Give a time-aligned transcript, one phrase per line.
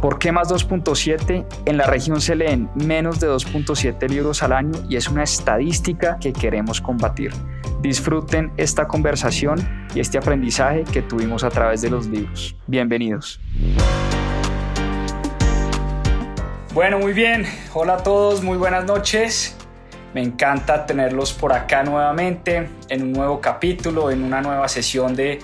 [0.00, 1.46] ¿Por qué más 2.7?
[1.64, 6.18] En la región se leen menos de 2.7 libros al año y es una estadística
[6.20, 7.32] que queremos combatir.
[7.80, 12.54] Disfruten esta conversación y este aprendizaje que tuvimos a través de los libros.
[12.66, 13.40] Bienvenidos.
[16.74, 17.46] Bueno, muy bien.
[17.72, 19.56] Hola a todos, muy buenas noches.
[20.12, 25.38] Me encanta tenerlos por acá nuevamente en un nuevo capítulo, en una nueva sesión de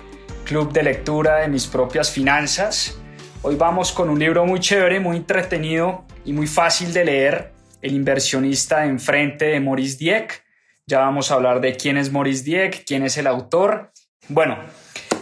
[0.44, 3.01] Club de Lectura de mis propias finanzas.
[3.44, 7.92] Hoy vamos con un libro muy chévere, muy entretenido y muy fácil de leer, El
[7.92, 10.44] inversionista de enfrente de Maurice Dieck.
[10.86, 13.90] Ya vamos a hablar de quién es Maurice Dieck, quién es el autor.
[14.28, 14.56] Bueno,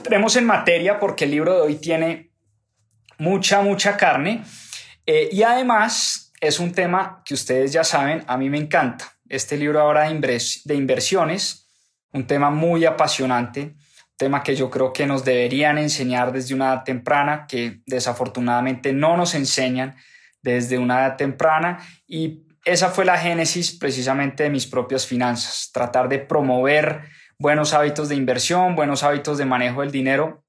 [0.02, 2.30] tenemos en materia porque el libro de hoy tiene
[3.16, 4.42] mucha, mucha carne
[5.06, 9.16] eh, y además es un tema que ustedes ya saben, a mí me encanta.
[9.30, 11.70] Este libro ahora de inversiones,
[12.12, 13.76] un tema muy apasionante
[14.20, 19.16] tema que yo creo que nos deberían enseñar desde una edad temprana, que desafortunadamente no
[19.16, 19.96] nos enseñan
[20.42, 21.78] desde una edad temprana.
[22.06, 27.00] Y esa fue la génesis precisamente de mis propias finanzas, tratar de promover
[27.38, 30.44] buenos hábitos de inversión, buenos hábitos de manejo del dinero.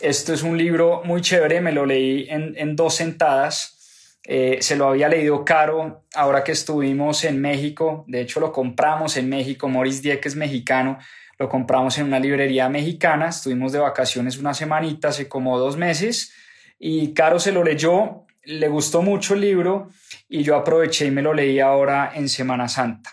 [0.00, 4.86] Esto es un libro muy chévere, me lo leí en, dos sentadas, eh, se lo
[4.86, 10.02] había leído caro ahora que estuvimos en México, de hecho lo compramos en México, Maurice
[10.02, 10.98] Dieck es mexicano,
[11.38, 16.32] lo compramos en una librería mexicana, estuvimos de vacaciones una semanita, hace como dos meses,
[16.78, 19.88] y Caro se lo leyó, le gustó mucho el libro
[20.28, 23.10] y yo aproveché y me lo leí ahora en Semana Santa.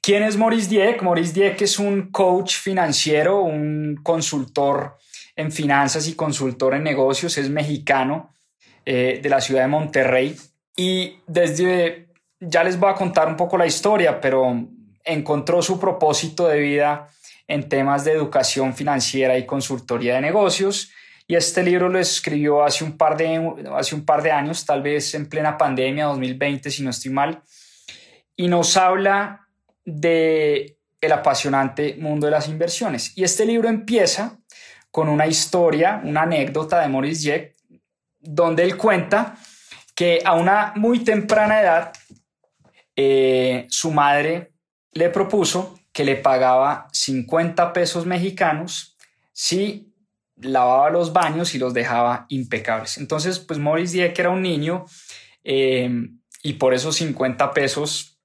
[0.00, 1.02] ¿Quién es Maurice Dieck?
[1.02, 4.96] Maurice Dieck es un coach financiero, un consultor
[5.36, 8.34] en finanzas y consultor en negocios, es mexicano
[8.86, 10.34] eh, de la ciudad de Monterrey
[10.74, 12.08] y desde,
[12.40, 14.66] ya les voy a contar un poco la historia, pero
[15.04, 17.08] encontró su propósito de vida
[17.48, 20.90] en temas de educación financiera y consultoría de negocios.
[21.26, 24.82] Y este libro lo escribió hace un par de, hace un par de años, tal
[24.82, 27.42] vez en plena pandemia, 2020, si no estoy mal.
[28.36, 29.46] Y nos habla
[29.84, 33.16] de el apasionante mundo de las inversiones.
[33.16, 34.38] Y este libro empieza
[34.90, 37.56] con una historia, una anécdota de Maurice Dieck,
[38.20, 39.36] donde él cuenta
[39.94, 41.92] que a una muy temprana edad
[42.96, 44.52] eh, su madre
[44.92, 48.96] le propuso que le pagaba 50 pesos mexicanos
[49.32, 49.92] si
[50.36, 52.98] lavaba los baños y los dejaba impecables.
[52.98, 54.86] Entonces, pues Maurice Dieck era un niño
[55.44, 55.90] eh,
[56.42, 58.18] y por esos 50 pesos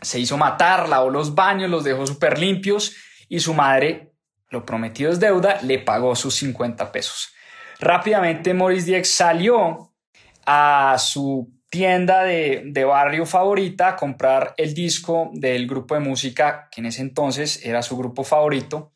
[0.00, 2.94] se hizo matar, lavó los baños, los dejó súper limpios
[3.28, 4.12] y su madre,
[4.50, 7.32] lo prometido es deuda, le pagó sus 50 pesos.
[7.80, 9.92] Rápidamente Maurice Dieck salió
[10.44, 16.82] a su tienda de, barrio favorita a comprar el disco del grupo de música que
[16.82, 18.92] en ese entonces era su grupo favorito,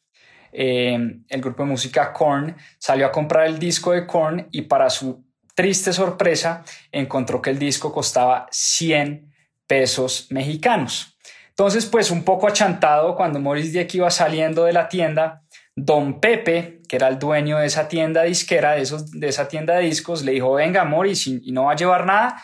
[0.52, 4.90] eh, el grupo de música Korn, salió a comprar el disco de Korn y para
[4.90, 5.24] su
[5.54, 9.32] triste sorpresa encontró que el disco costaba 100
[9.66, 11.16] pesos mexicanos.
[11.48, 15.44] Entonces, pues un poco achantado, cuando Maurice Dieck iba saliendo de la tienda,
[15.74, 19.76] Don Pepe, que era el dueño de esa tienda disquera, de, esos, de esa tienda
[19.76, 22.36] de discos, le dijo, venga, Maurice, y no va a llevar nada,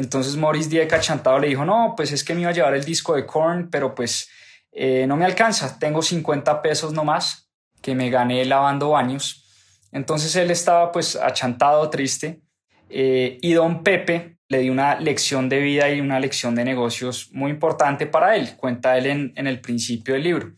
[0.00, 2.84] entonces Maurice Dieck achantado le dijo, no, pues es que me iba a llevar el
[2.84, 4.30] disco de Korn, pero pues
[4.72, 7.50] eh, no me alcanza, tengo 50 pesos nomás
[7.82, 9.46] que me gané lavando baños.
[9.92, 12.40] Entonces él estaba pues achantado, triste,
[12.88, 17.28] eh, y don Pepe le dio una lección de vida y una lección de negocios
[17.32, 20.52] muy importante para él, cuenta él en, en el principio del libro.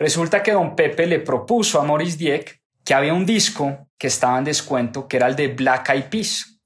[0.00, 4.38] Resulta que don Pepe le propuso a Maurice Dieck que había un disco que estaba
[4.38, 6.57] en descuento, que era el de Black Eyed Peas,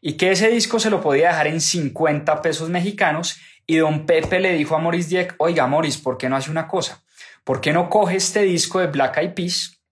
[0.00, 4.40] y que ese disco se lo podía dejar en 50 pesos mexicanos, y don Pepe
[4.40, 7.02] le dijo a Maurice Dieck, oiga Maurice, ¿por qué no hace una cosa?
[7.44, 9.82] ¿Por qué no coge este disco de Black Eyed Peas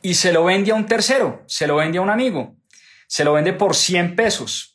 [0.00, 2.56] y se lo vende a un tercero, se lo vende a un amigo,
[3.06, 4.72] se lo vende por 100 pesos?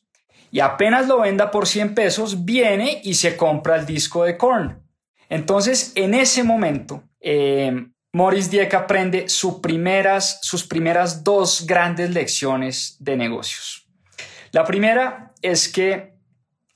[0.52, 4.82] y apenas lo venda por 100 pesos, viene y se compra el disco de Korn.
[5.30, 12.96] Entonces, en ese momento, eh, Morris Dieck aprende sus primeras, sus primeras dos grandes lecciones
[13.00, 13.87] de negocios.
[14.52, 16.14] La primera es que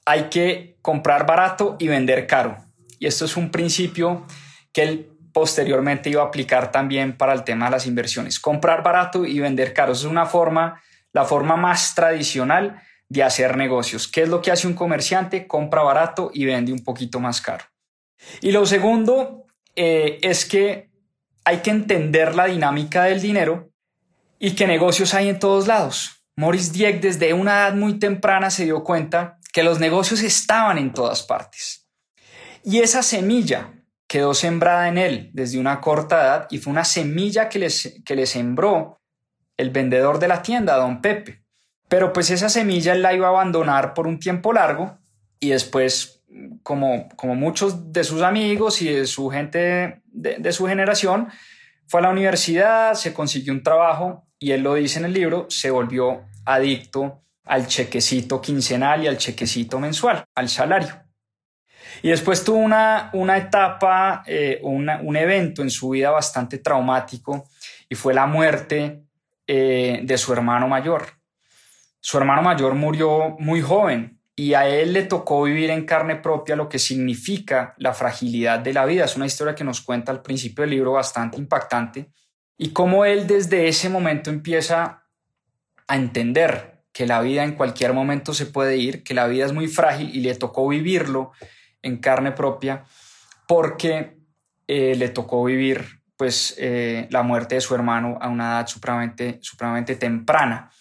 [0.06, 2.58] hay que comprar barato y vender caro.
[3.00, 4.26] Y esto es un principio
[4.74, 8.40] que él posteriormente iba a aplicar también para el tema de las inversiones.
[8.40, 9.94] Comprar barato y vender caro.
[9.94, 10.82] es una forma,
[11.14, 14.08] la forma más tradicional de hacer negocios.
[14.08, 15.48] ¿Qué es lo que hace un comerciante?
[15.48, 17.66] Compra barato y vende un poquito más caro.
[18.42, 19.46] Y lo segundo
[19.76, 20.90] eh, es que
[21.44, 23.72] hay que entender la dinámica del dinero
[24.40, 26.21] y que negocios hay en todos lados.
[26.42, 30.92] Maurice Dieck desde una edad muy temprana se dio cuenta que los negocios estaban en
[30.92, 31.88] todas partes.
[32.64, 33.74] Y esa semilla
[34.08, 37.70] quedó sembrada en él desde una corta edad y fue una semilla que,
[38.04, 39.00] que le sembró
[39.56, 41.46] el vendedor de la tienda, don Pepe.
[41.88, 44.98] Pero pues esa semilla él la iba a abandonar por un tiempo largo
[45.40, 46.24] y después,
[46.64, 51.28] como, como muchos de sus amigos y de su gente de, su generación,
[51.88, 55.46] fue a la universidad, se consiguió un trabajo y él lo dice en el libro,
[55.50, 61.04] se volvió adicto al chequecito quincenal y al chequecito mensual, al salario.
[62.04, 67.50] Y después tuvo una, una etapa, eh, un evento en su vida bastante traumático
[67.90, 69.04] y fue la muerte
[69.46, 71.08] eh, de su hermano mayor.
[72.00, 76.56] Su hermano mayor murió muy joven y a él le tocó vivir en carne propia
[76.56, 79.06] lo que significa la fragilidad de la vida.
[79.06, 82.10] Es una historia que nos cuenta al principio del libro bastante impactante
[82.58, 85.01] y cómo él desde ese momento empieza
[85.92, 89.52] a entender que la vida en cualquier momento se puede ir, que la vida es
[89.52, 91.34] muy frágil y le tocó vivirlo
[91.82, 92.86] en carne propia
[93.46, 94.18] porque
[94.68, 99.40] eh, le tocó vivir pues eh, la muerte de su hermano a una edad supremamente,
[99.42, 100.72] supremamente temprana.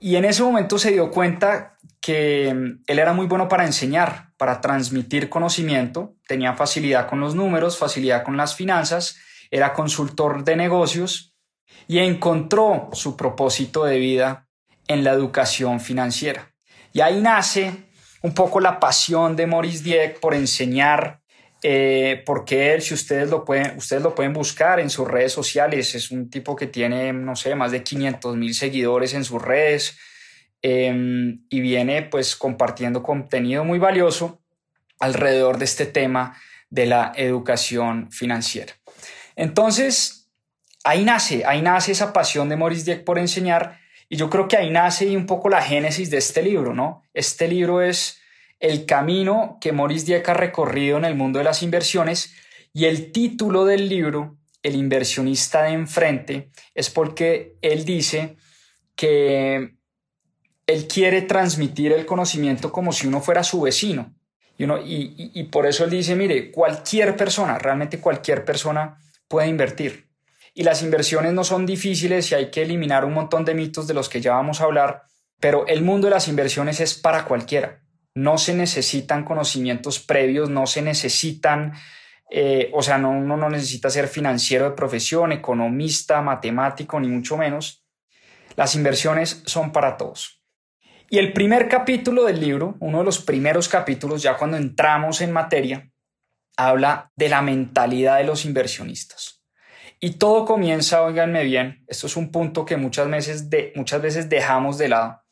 [0.00, 4.30] Y en ese momento se dio cuenta que mm, él era muy bueno para enseñar,
[4.38, 9.18] para transmitir conocimiento, tenía facilidad con los números, facilidad con las finanzas,
[9.50, 11.31] era consultor de negocios
[11.92, 14.48] y encontró su propósito de vida
[14.88, 16.50] en la educación financiera.
[16.90, 17.70] Y ahí nace
[18.22, 21.20] un poco la pasión de Maurice Dieck por enseñar
[21.62, 25.94] eh, porque él, si ustedes lo, pueden, ustedes lo pueden buscar en sus redes sociales,
[25.94, 29.98] es un tipo que tiene, no sé, más de 500 mil seguidores en sus redes
[30.62, 34.40] em, y viene pues compartiendo contenido muy valioso
[34.98, 36.40] alrededor de este tema
[36.70, 38.72] de la educación financiera.
[39.36, 40.21] Entonces,
[40.84, 44.56] ahí nace, ahí nace esa pasión de Maurice Dieck por enseñar y yo creo que
[44.56, 47.02] ahí nace un poco la génesis de este libro, ¿no?
[47.14, 48.20] Este libro es
[48.60, 52.34] el camino que Maurice Dieck ha recorrido en el mundo de las inversiones
[52.72, 58.36] y el título del libro, El inversionista de enfrente, es porque él dice
[58.94, 59.74] que
[60.66, 64.14] él quiere transmitir el conocimiento como si uno fuera su vecino.
[64.56, 70.11] Y, uno, y, por eso él dice, mire, cualquier persona, realmente cualquier persona puede invertir.
[70.54, 73.94] Y las inversiones no son difíciles y hay que eliminar un montón de mitos de
[73.94, 75.04] los que ya vamos a hablar,
[75.40, 77.82] pero el mundo de las inversiones es para cualquiera
[78.14, 81.72] no se necesitan conocimientos previos, no se necesitan,
[82.30, 87.36] eh, o sea, no, uno no necesita ser financiero de profesión, economista, matemático, ni mucho
[87.36, 87.84] menos.
[88.56, 90.42] Las inversiones son para todos.
[91.08, 95.32] Y el primer capítulo del libro, uno de los primeros capítulos, ya cuando entramos en
[95.32, 95.90] materia,
[96.56, 99.31] habla de la mentalidad de los inversionistas.
[100.04, 104.76] Y todo comienza, oiganme bien, esto es un punto que muchas veces, muchas veces dejamos
[104.76, 105.22] de lado,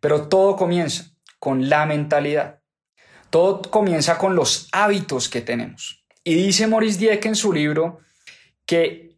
[0.00, 2.60] pero todo comienza con la mentalidad.
[3.30, 6.04] Todo comienza con los hábitos que tenemos.
[6.24, 8.00] Y dice Maurice Dieck en su libro
[8.66, 9.16] que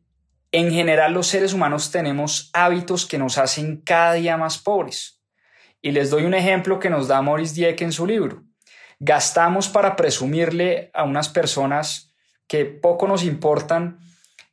[0.52, 5.22] en general los seres humanos tenemos hábitos que nos hacen cada día más pobres.
[5.80, 8.44] Y les doy un ejemplo que nos da Maurice Dieck en su libro.
[8.98, 12.12] Gastamos para presumirle a unas personas
[12.46, 13.98] que poco nos importan,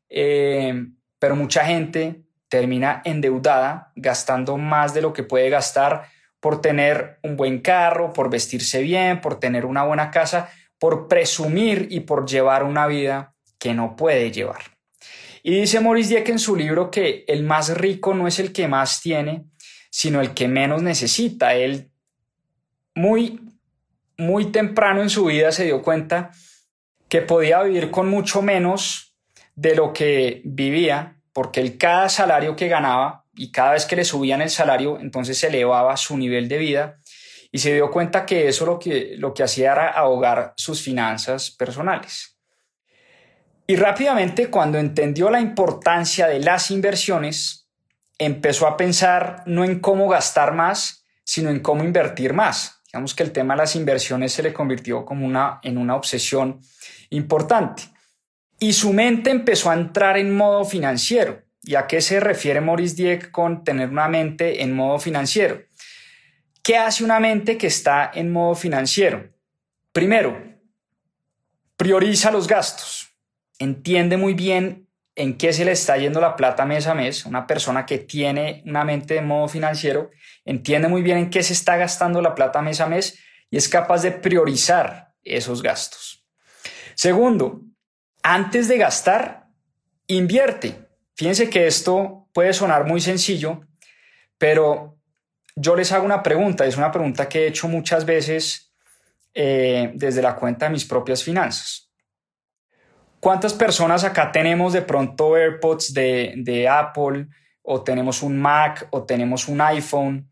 [0.10, 0.88] eh,
[1.20, 6.08] pero mucha gente termina endeudada, gastando más de lo que puede gastar
[6.40, 10.50] por tener un buen carro, por vestirse bien, por tener una buena casa,
[10.80, 14.62] por presumir y por llevar una vida que no puede llevar.
[15.44, 18.68] Y dice Maurice Dieck en su libro que el más rico no es el que
[18.68, 19.46] más tiene,
[19.90, 21.54] sino el que menos necesita.
[21.56, 21.90] Él
[22.96, 23.40] muy,
[24.18, 26.32] muy temprano en su vida se dio cuenta
[27.10, 29.07] que podía vivir con mucho menos
[29.58, 34.06] de lo que vivía, porque el cada salario que ganaba y cada vez que le
[34.06, 37.00] subían el salario, entonces se elevaba su nivel de vida
[37.52, 41.50] y se dio cuenta que eso lo que, lo que hacía era ahogar sus finanzas
[41.50, 42.38] personales.
[43.66, 47.68] Y rápidamente, cuando entendió la importancia de las inversiones,
[48.20, 52.84] empezó a pensar no en cómo gastar más, sino en cómo invertir más.
[52.86, 56.62] Digamos que el tema de las inversiones se le convirtió como una, en una obsesión
[57.10, 57.97] importante.
[58.60, 61.44] Y su mente empezó a entrar en modo financiero.
[61.64, 65.62] ¿Y a qué se refiere Maurice Dieck con tener una mente en modo financiero?
[66.64, 69.30] ¿Qué hace una mente que está en modo financiero?
[69.92, 70.42] Primero,
[71.76, 73.10] prioriza los gastos.
[73.60, 77.26] Entiende muy bien en qué se le está yendo la plata mes a mes.
[77.26, 80.12] Una persona que tiene una mente en modo financiero
[80.46, 83.68] entiende muy bien en qué se está gastando la plata mes a mes y es
[83.68, 86.26] capaz de priorizar esos gastos.
[86.96, 87.62] Segundo,
[88.34, 89.48] antes de gastar,
[90.08, 90.76] invierte.
[91.16, 93.62] Fíjense que esto puede sonar muy sencillo,
[94.38, 94.98] pero
[95.56, 98.74] yo les hago una pregunta, es una pregunta que he hecho muchas veces
[99.34, 101.90] eh, desde la cuenta de mis propias finanzas.
[103.22, 107.28] ¿Cuántas personas acá tenemos de pronto AirPods de, Apple
[107.62, 110.30] o tenemos un Mac o tenemos un iPhone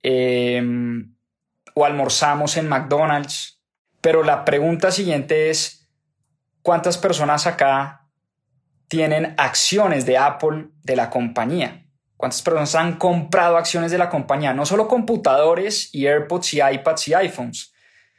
[0.00, 1.12] em,
[1.74, 3.60] o almorzamos en McDonald's?
[4.00, 5.85] Pero la pregunta siguiente es,
[6.66, 8.08] ¿Cuántas personas acá
[8.88, 11.86] tienen acciones de Apple de la compañía?
[12.16, 14.52] ¿Cuántas personas han comprado acciones de la compañía?
[14.52, 17.72] No solo computadores y AirPods y iPads y iPhones,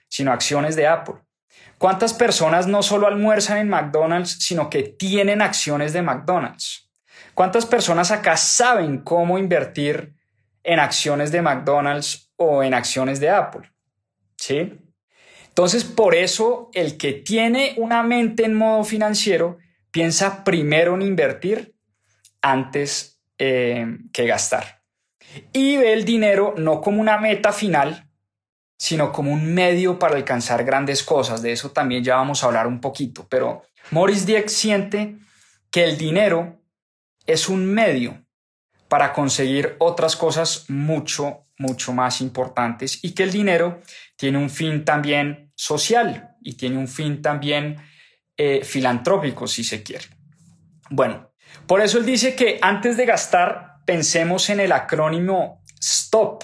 [0.08, 1.16] sino acciones de Apple.
[1.77, 6.89] ¿Cuántas personas no solo almuerzan en McDonald's, sino que tienen acciones de McDonald's?
[7.34, 10.16] ¿Cuántas personas acá saben cómo invertir
[10.63, 13.70] en acciones de McDonald's o en acciones de Apple?
[14.38, 14.87] ¿Sí?
[15.58, 19.58] Entonces, por eso el que tiene una mente en modo financiero
[19.90, 21.74] piensa primero en invertir
[22.44, 24.84] antes eh, que gastar.
[25.52, 28.08] Y ve el dinero no como una meta final,
[28.78, 31.42] sino como un medio para alcanzar grandes cosas.
[31.42, 33.26] De eso también ya vamos a hablar un poquito.
[33.28, 35.18] Pero Maurice Dieck siente
[35.72, 36.62] que el dinero
[37.26, 38.24] es un medio
[38.90, 43.82] para conseguir otras cosas mucho, mucho más importantes y que el dinero
[44.18, 47.78] tiene un fin también social y tiene un fin también
[48.38, 50.06] eh, filantrópico, si se quiere.
[50.90, 51.34] Bueno,
[51.66, 56.44] por eso él dice que antes de gastar, pensemos en el acrónimo STOP.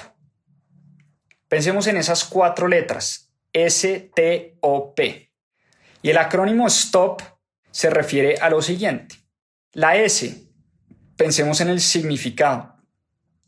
[1.47, 5.31] Pensemos en esas cuatro letras, S-T-O-P.
[6.01, 7.21] Y el acrónimo STOP
[7.69, 9.15] se refiere a lo siguiente.
[9.73, 10.47] La S,
[11.15, 12.75] pensemos en el significado.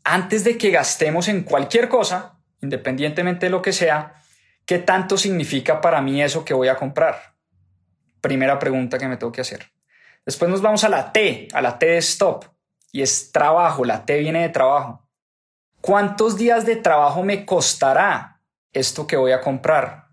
[0.04, 4.22] Antes de que gastemos en cualquier cosa, independientemente de lo que sea,
[4.66, 7.36] ¿Qué tanto significa para mí eso que voy a comprar?
[8.20, 9.70] Primera pregunta que me tengo que hacer.
[10.24, 12.44] Después nos vamos a la T, a la T de stop,
[12.90, 15.08] y es trabajo, la T viene de trabajo.
[15.80, 18.40] ¿Cuántos días de trabajo me costará
[18.72, 20.08] esto que voy a comprar?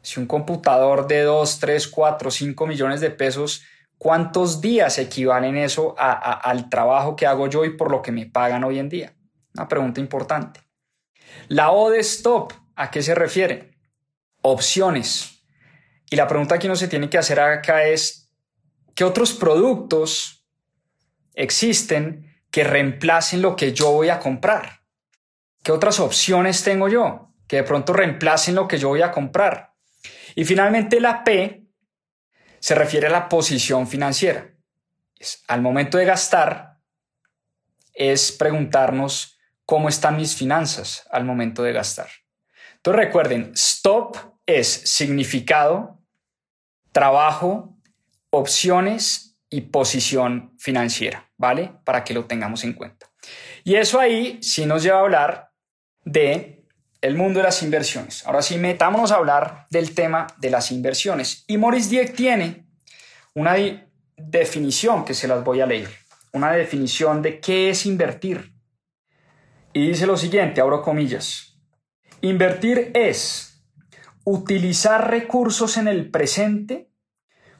[0.00, 3.62] Si un computador de 2, 3, 4, 5 millones de pesos,
[3.98, 8.64] ¿cuántos días equivalen eso al trabajo que hago yo y por lo que me pagan
[8.64, 9.14] hoy en día?
[9.54, 10.62] Una pregunta importante.
[11.48, 13.76] La O de stop ¿A qué se refiere?
[14.40, 15.42] Opciones.
[16.08, 18.30] Y la pregunta que uno se tiene que hacer acá es,
[18.94, 20.46] ¿qué otros productos
[21.34, 24.82] existen que reemplacen lo que yo voy a comprar?
[25.64, 29.74] ¿Qué otras opciones tengo yo que de pronto reemplacen lo que yo voy a comprar?
[30.36, 31.66] Y finalmente la P
[32.60, 34.54] se refiere a la posición financiera.
[35.48, 36.78] al momento de gastar
[37.92, 42.08] es preguntarnos cómo están mis finanzas al momento de gastar.
[42.78, 44.16] Entonces recuerden, stop
[44.46, 46.00] es significado,
[46.92, 47.76] trabajo,
[48.30, 51.72] opciones y posición financiera, ¿vale?
[51.84, 53.10] Para que lo tengamos en cuenta.
[53.64, 55.50] Y eso ahí sí nos lleva a hablar
[56.04, 56.64] de
[57.00, 58.26] el mundo de las inversiones.
[58.26, 61.44] Ahora sí, metámonos a hablar del tema de las inversiones.
[61.46, 62.66] Y Maurice Dieck tiene
[63.34, 63.56] una
[64.16, 65.88] definición que se las voy a leer,
[66.32, 68.52] una definición de qué es invertir.
[69.72, 71.47] Y dice lo siguiente, abro comillas.
[72.20, 73.62] Invertir es
[74.24, 76.90] utilizar recursos en el presente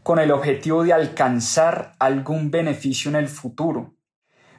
[0.03, 3.95] con el objetivo de alcanzar algún beneficio en el futuro,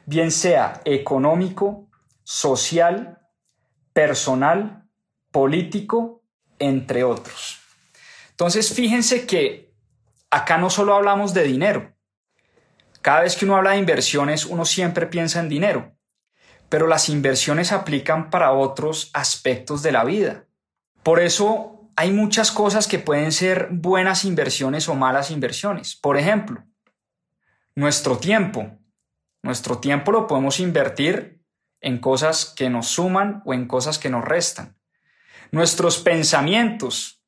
[0.06, 1.90] bien sea económico,
[2.22, 3.18] social,
[3.92, 4.88] personal,
[5.30, 6.22] político,
[6.58, 7.60] entre otros.
[8.30, 9.74] Entonces, fíjense que
[10.30, 11.94] acá no solo hablamos de dinero.
[13.02, 15.94] Cada vez que uno habla de inversiones, uno siempre piensa en dinero.
[16.70, 20.46] Pero las inversiones aplican para otros aspectos de la vida.
[21.02, 25.96] Por eso hay muchas cosas que pueden ser buenas inversiones o malas inversiones.
[25.96, 26.64] Por ejemplo,
[27.74, 28.78] nuestro tiempo.
[29.42, 31.42] Nuestro tiempo lo podemos invertir
[31.80, 34.76] en cosas que nos suman o en cosas que nos restan.
[35.50, 37.20] Nuestros pensamientos,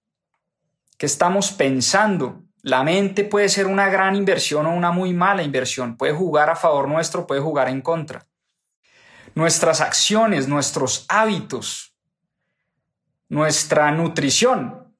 [0.99, 2.45] que estamos pensando.
[2.63, 5.97] La mente puede ser una gran inversión o una muy mala inversión.
[5.97, 8.29] Puede jugar a favor nuestro, puede jugar en contra.
[9.35, 11.97] Nuestras acciones, nuestros hábitos,
[13.29, 14.95] nuestra nutrición,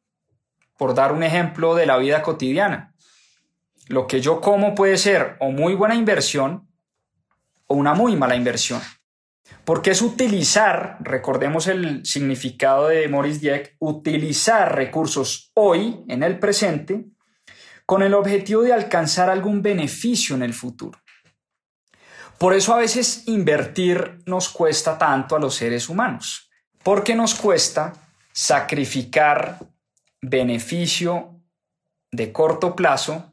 [0.79, 2.95] por dar un ejemplo de la vida cotidiana.
[3.89, 6.67] Lo que yo como puede ser o muy buena inversión
[7.67, 8.81] o una muy mala inversión.
[9.65, 17.05] Porque es utilizar, recordemos el significado de Maurice Dieck, utilizar recursos hoy, en el presente,
[17.85, 20.99] con el objetivo de alcanzar algún beneficio en el futuro.
[22.43, 26.51] Por eso a veces invertir nos cuesta tanto a los seres humanos,
[26.83, 27.93] porque nos cuesta
[28.33, 29.61] sacrificar
[30.21, 31.41] beneficio
[32.11, 33.33] de corto plazo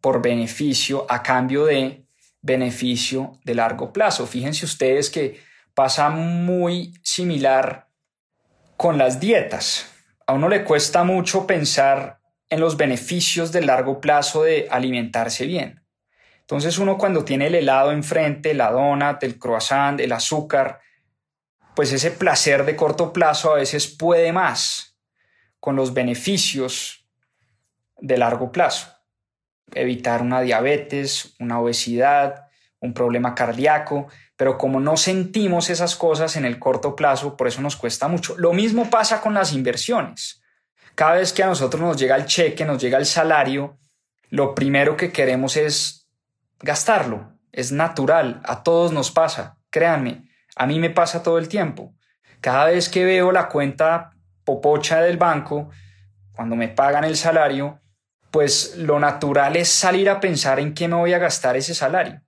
[0.00, 2.06] por beneficio a cambio de
[2.40, 4.28] beneficio de largo plazo.
[4.28, 5.40] Fíjense ustedes que
[5.74, 7.88] pasa muy similar
[8.76, 9.90] con las dietas.
[10.24, 15.79] A uno le cuesta mucho pensar en los beneficios de largo plazo de alimentarse bien.
[16.50, 20.80] Entonces uno cuando tiene el helado enfrente, la donut, el croissant, el azúcar,
[21.76, 24.98] pues ese placer de corto plazo a veces puede más
[25.60, 27.06] con los beneficios
[27.98, 28.92] de largo plazo
[29.72, 32.48] evitar una diabetes, una obesidad,
[32.80, 37.62] un problema cardíaco, pero como no sentimos esas cosas en el corto plazo, por eso
[37.62, 38.36] nos cuesta mucho.
[38.38, 40.42] Lo mismo pasa con las inversiones.
[40.96, 43.78] Cada vez que a nosotros nos llega el cheque, nos llega el salario,
[44.30, 45.99] lo primero que queremos es
[46.60, 47.32] gastarlo.
[47.52, 51.94] Es natural, a todos nos pasa, créanme, a mí me pasa todo el tiempo.
[52.40, 54.12] Cada vez que veo la cuenta
[54.44, 55.70] popocha del banco,
[56.32, 57.80] cuando me pagan el salario,
[58.30, 62.22] pues lo natural es salir a pensar en qué me voy a gastar ese salario.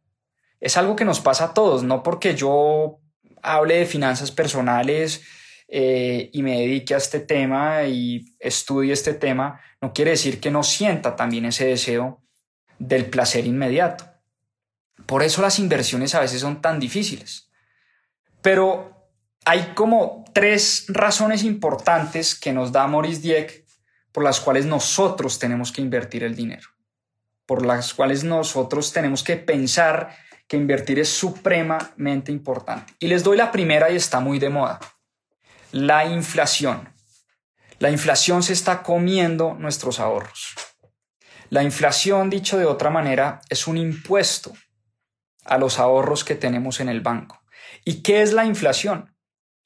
[0.60, 3.00] Es algo que nos pasa a todos, no porque yo
[3.42, 5.22] hable de finanzas personales
[5.68, 10.50] eh, y me dedique a este tema y estudie este tema, no quiere decir que
[10.50, 12.22] no sienta también ese deseo
[12.78, 14.11] del placer inmediato.
[15.12, 17.50] Por eso las inversiones a veces son tan difíciles.
[18.40, 19.10] Pero
[19.44, 23.66] hay como tres razones importantes que nos da Maurice Dieck
[24.10, 26.66] por las cuales nosotros tenemos que invertir el dinero,
[27.44, 30.16] por las cuales nosotros tenemos que pensar
[30.48, 32.94] que invertir es supremamente importante.
[32.98, 34.80] Y les doy la primera y está muy de moda.
[35.72, 36.88] La inflación.
[37.80, 40.54] La inflación se está comiendo nuestros ahorros.
[41.50, 44.54] La inflación, dicho de otra manera, es un impuesto
[45.44, 47.42] a los ahorros que tenemos en el banco.
[47.84, 49.14] ¿Y qué es la inflación?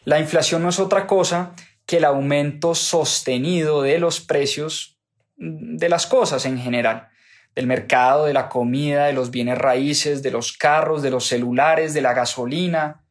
[0.04, 4.98] La inflación no es otra cosa que el aumento sostenido de los precios
[5.36, 7.08] de las cosas en general,
[7.54, 11.92] del mercado, de la comida, de los bienes raíces, de los carros, de los celulares,
[11.94, 13.04] de la gasolina,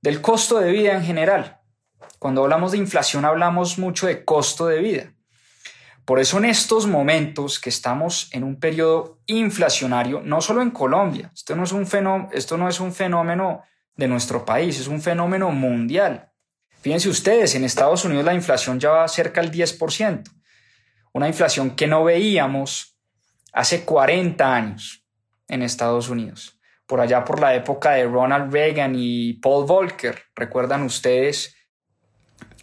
[0.00, 1.60] del costo de vida en general.
[2.18, 5.12] Cuando hablamos de inflación hablamos mucho de costo de vida.
[6.06, 11.32] Por eso en estos momentos que estamos en un periodo inflacionario, no solo en Colombia,
[11.34, 13.64] esto no es un fenómeno, esto no es un fenómeno
[13.96, 16.30] de nuestro país, es un fenómeno mundial.
[16.80, 20.30] Fíjense ustedes, en Estados Unidos la inflación ya va cerca del 10%,
[21.12, 22.96] una inflación que no veíamos
[23.52, 25.04] hace 40 años
[25.48, 30.22] en Estados Unidos, por allá por la época de Ronald Reagan y Paul Volcker.
[30.36, 31.55] ¿Recuerdan ustedes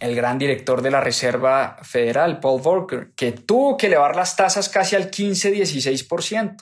[0.00, 4.68] el gran director de la Reserva Federal, Paul Volcker, que tuvo que elevar las tasas
[4.68, 6.56] casi al 15-16%?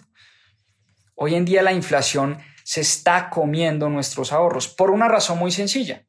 [1.14, 6.06] Hoy en día la inflación se está comiendo nuestros ahorros por una razón muy sencilla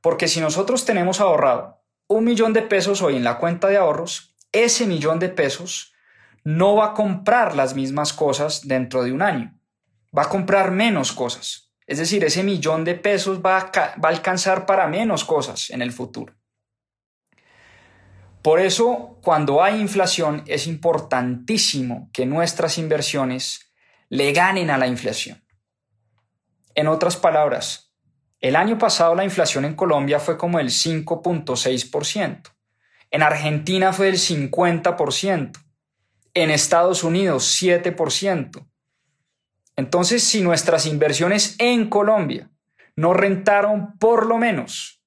[0.00, 4.36] porque si nosotros tenemos ahorrado un millón de pesos hoy en la cuenta de ahorros,
[4.52, 5.92] ese millón de pesos
[6.44, 9.58] no va a comprar las mismas cosas dentro de un año.
[10.16, 11.72] Va a comprar menos cosas.
[11.86, 13.70] Es decir, ese millón de pesos va a,
[14.02, 16.34] va a alcanzar para menos cosas en el futuro.
[18.48, 23.74] Por eso, cuando hay inflación, es importantísimo que nuestras inversiones
[24.08, 25.44] le ganen a la inflación.
[26.74, 27.92] En otras palabras,
[28.40, 32.42] el año pasado la inflación en Colombia fue como el 5.6%.
[33.10, 35.52] En Argentina fue del 50%.
[36.32, 38.66] En Estados Unidos 7%.
[39.76, 42.50] Entonces, si nuestras inversiones en Colombia
[42.96, 45.02] no rentaron por lo menos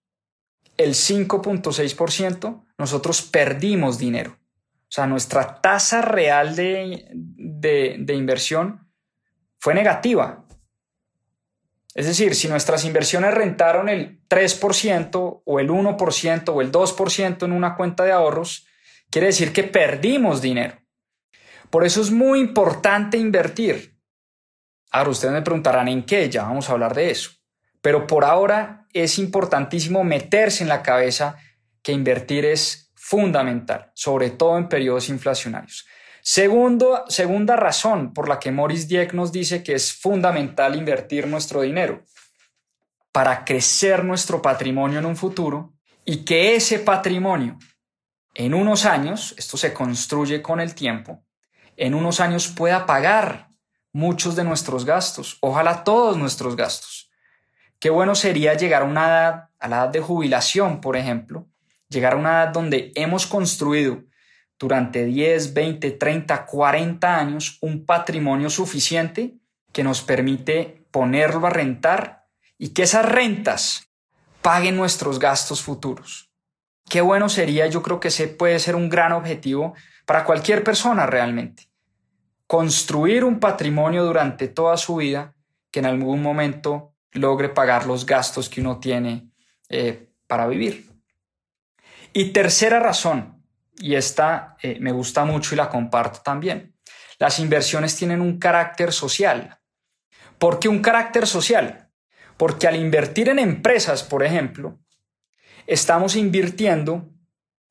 [0.77, 4.31] el 5.6%, nosotros perdimos dinero.
[4.31, 8.91] O sea, nuestra tasa real de, de, inversión
[9.57, 10.45] fue negativa
[11.95, 17.51] Es decir, si nuestras inversiones rentaron el 3% o el 1% o el 2% en
[17.53, 18.67] una cuenta de ahorros,
[19.09, 20.75] quiere decir que perdimos dinero.
[21.69, 23.95] Por eso es muy importante invertir.
[24.91, 27.31] Ahora ustedes me preguntarán en qué, ya vamos a hablar de eso.
[27.81, 31.37] Pero por ahora es importantísimo meterse en la cabeza
[31.81, 35.85] que invertir es fundamental, sobre todo en periodos inflacionarios.
[36.21, 41.61] Segundo, segunda razón por la que Morris Dieck nos dice que es fundamental invertir nuestro
[41.61, 42.03] dinero
[43.11, 45.73] para crecer nuestro patrimonio en un futuro
[46.05, 47.57] y que ese patrimonio
[48.33, 51.23] en unos años, esto se construye con el tiempo,
[51.75, 53.49] en unos años pueda pagar
[53.91, 57.11] muchos de nuestros gastos, ojalá todos nuestros gastos.
[57.79, 61.47] Qué bueno sería llegar a una edad, a la edad de jubilación, por ejemplo,
[61.91, 64.03] llegar a una edad donde hemos construido
[64.57, 69.35] durante 10, 20, 30, 40 años un patrimonio suficiente
[69.71, 72.25] que nos permite ponerlo a rentar
[72.57, 73.89] y que esas rentas
[74.41, 76.31] paguen nuestros gastos futuros.
[76.89, 79.73] Qué bueno sería, yo creo que ese puede ser un gran objetivo
[80.05, 81.69] para cualquier persona realmente.
[82.47, 85.33] Construir un patrimonio durante toda su vida
[85.71, 89.31] que en algún momento logre pagar los gastos que uno tiene
[89.69, 90.90] eh, para vivir.
[92.13, 93.43] Y tercera razón,
[93.77, 96.75] y esta eh, me gusta mucho y la comparto también.
[97.19, 99.59] Las inversiones tienen un carácter social.
[100.37, 101.89] ¿Por qué un carácter social?
[102.35, 104.79] Porque al invertir en empresas, por ejemplo,
[105.67, 107.09] estamos invirtiendo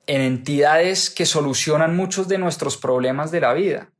[0.07, 3.92] en entidades que solucionan muchos de nuestros problemas de la vida.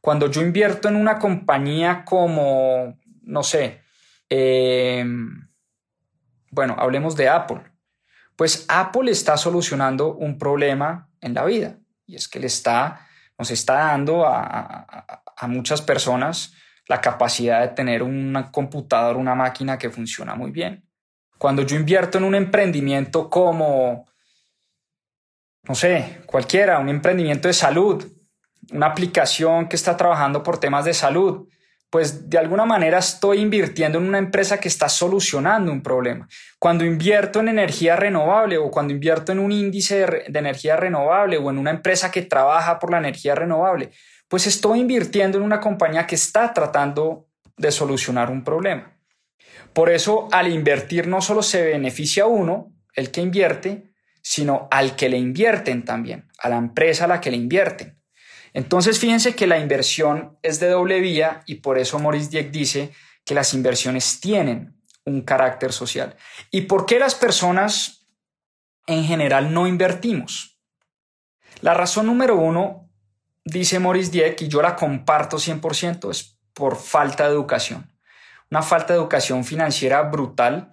[0.00, 3.82] Cuando yo invierto en una compañía como, no sé,
[4.28, 5.48] em,
[6.50, 7.71] bueno, hablemos de Apple.
[8.42, 11.78] Pues Apple está solucionando un problema en la vida.
[12.06, 13.06] Y es que le está,
[13.38, 15.06] nos está dando a,
[15.46, 16.52] muchas personas
[16.88, 20.84] la capacidad de tener un computador, una máquina que funciona muy bien.
[21.38, 24.08] Cuando yo invierto en un emprendimiento como,
[25.62, 28.04] no sé, cualquiera, un emprendimiento de salud,
[28.72, 31.48] una aplicación que está trabajando por temas de salud,
[31.92, 36.26] pues de alguna manera estoy invirtiendo en una empresa que está solucionando un problema.
[36.58, 41.50] Cuando invierto en energía renovable o cuando invierto en un índice de, energía renovable o
[41.50, 43.90] en una empresa que trabaja por la energía renovable,
[44.26, 47.26] pues estoy invirtiendo en una compañía que está tratando
[47.58, 48.96] de solucionar un problema.
[49.74, 55.10] Por eso, al invertir no solo se beneficia uno, el que invierte, sino al que
[55.10, 58.01] le invierten también, a la empresa a la que le invierten.
[58.54, 62.92] Entonces, fíjense que la inversión es de doble vía y por eso Maurice Dieck dice
[63.24, 66.16] que las inversiones tienen un carácter social.
[66.50, 68.06] ¿Y por qué las personas
[68.86, 70.60] en general no invertimos?
[71.60, 72.90] La razón número uno,
[73.44, 77.90] dice Maurice Dieck, y yo la comparto 100%, es por falta de educación.
[78.50, 80.72] Una falta de educación financiera brutal,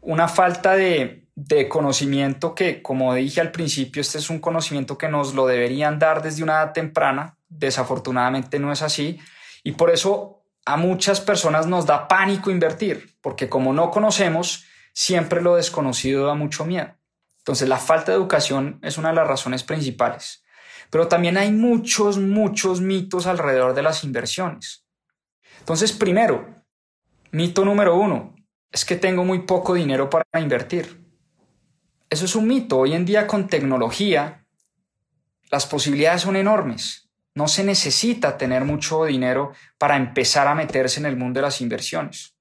[0.00, 5.08] una falta de de conocimiento que, como dije al principio, este es un conocimiento que
[5.08, 7.36] nos lo deberían dar desde una edad temprana.
[7.48, 9.18] Desafortunadamente no es así.
[9.62, 15.42] Y por eso a muchas personas nos da pánico invertir, porque como no conocemos, siempre
[15.42, 16.94] lo desconocido da mucho miedo.
[17.38, 20.44] Entonces la falta de educación es una de las razones principales.
[20.90, 24.86] Pero también hay muchos, muchos mitos alrededor de las inversiones.
[25.58, 26.62] Entonces, primero,
[27.32, 28.34] mito número uno,
[28.70, 31.03] es que tengo muy poco dinero para invertir.
[32.14, 32.78] Eso es un mito.
[32.78, 34.46] Hoy en día con tecnología
[35.50, 37.10] las posibilidades son enormes.
[37.34, 41.60] No se necesita tener mucho dinero para empezar a meterse en el mundo de las
[41.60, 42.36] inversiones.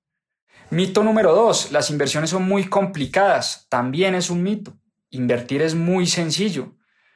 [0.69, 3.65] Mito número dos, las inversiones son muy complicadas.
[3.67, 4.77] También es un mito.
[5.09, 6.75] Invertir es muy sencillo.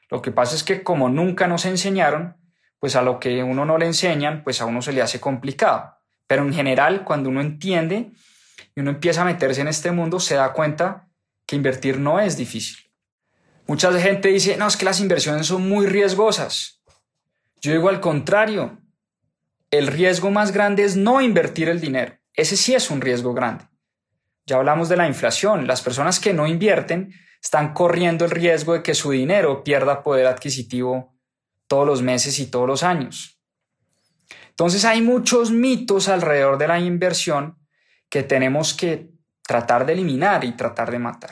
[0.09, 2.37] Lo que pasa es que como nunca nos enseñaron,
[2.79, 5.93] pues a lo que uno no le enseñan, pues a uno se le hace complicado.
[6.25, 8.13] Pero en general, cuando uno entiende
[8.73, 11.06] y uno empieza a meterse en este mundo, se da cuenta
[11.47, 12.77] que invertir no es difícil.
[13.65, 16.83] Mucha gente dice, no, es que las inversiones son muy riesgosas.
[17.59, 18.79] Yo digo al contrario,
[19.71, 22.15] el riesgo más grande es no invertir el dinero.
[22.33, 23.65] Ese sí es un riesgo grande.
[24.45, 25.67] Ya hablamos de la inflación.
[25.67, 30.27] Las personas que no invierten están corriendo el riesgo de que su dinero pierda poder
[30.27, 31.15] adquisitivo
[31.67, 33.41] todos los meses y todos los años.
[34.49, 37.57] Entonces hay muchos mitos alrededor de la inversión
[38.09, 39.11] que tenemos que
[39.47, 41.31] tratar de eliminar y tratar de matar.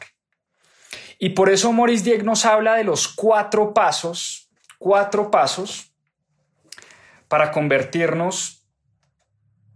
[1.20, 4.50] Y por eso Maurice Dieck nos habla de los cuatro pasos,
[4.80, 5.92] cuatro pasos
[7.28, 8.66] para convertirnos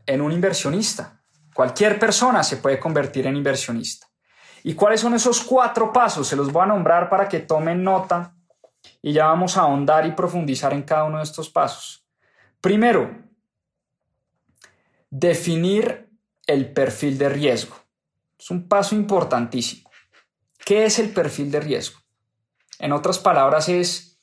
[0.05, 1.21] en un inversionista.
[1.53, 4.07] Cualquier persona se puede convertir en inversionista.
[4.63, 6.27] ¿Y cuáles son esos cuatro pasos?
[6.27, 8.35] Se los voy a nombrar para que tomen nota
[9.01, 12.05] y ya vamos a ahondar y profundizar en cada uno de estos pasos.
[12.61, 13.09] Primero,
[15.09, 16.09] definir
[16.45, 17.75] el perfil de riesgo.
[18.39, 19.91] Es un paso importantísimo.
[20.65, 21.99] ¿Qué es el perfil de riesgo?
[22.79, 24.17] En otras palabras es,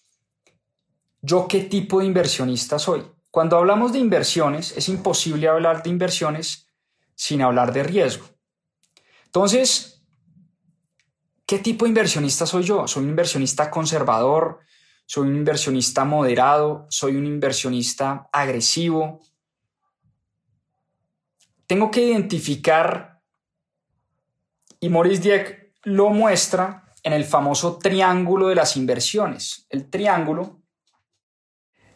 [1.20, 3.04] ¿yo qué tipo de inversionista soy?
[3.30, 6.72] Cuando hablamos de inversiones, es imposible hablar de inversiones
[7.14, 8.26] sin hablar de riesgo.
[9.26, 10.02] Entonces,
[11.44, 12.88] ¿qué tipo de inversionista soy yo?
[12.88, 14.60] ¿Soy un inversionista conservador?
[15.04, 16.86] ¿Soy un inversionista moderado?
[16.88, 19.20] ¿Soy un inversionista agresivo?
[21.66, 23.15] Tengo que identificar,
[24.80, 29.66] y Maurice Dieck lo muestra en el famoso triángulo de las inversiones.
[29.70, 30.62] El triángulo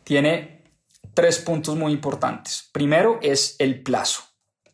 [0.04, 0.72] tiene
[1.14, 2.70] tres puntos muy importantes.
[2.72, 4.22] Primero es el plazo.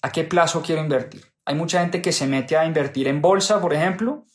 [0.02, 1.24] ¿A qué plazo quiero invertir?
[1.46, 4.26] Hay mucha gente que se mete a invertir en bolsa, por ejemplo.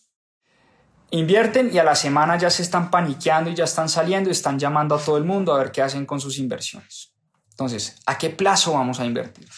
[1.11, 4.57] Invierten y a la semana ya se están paniqueando y ya están saliendo y están
[4.57, 7.13] llamando a todo el mundo a ver qué hacen con sus inversiones.
[7.51, 9.49] Entonces, ¿a qué plazo vamos a invertir?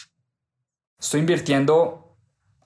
[0.98, 2.03] Estoy invirtiendo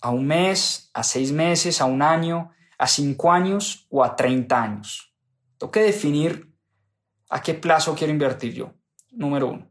[0.00, 4.62] a un mes, a seis meses, a un año, a cinco años o a 30
[4.62, 5.14] años.
[5.58, 6.54] Tengo que definir
[7.30, 8.72] a qué plazo quiero invertir yo.
[9.10, 9.68] Número uno.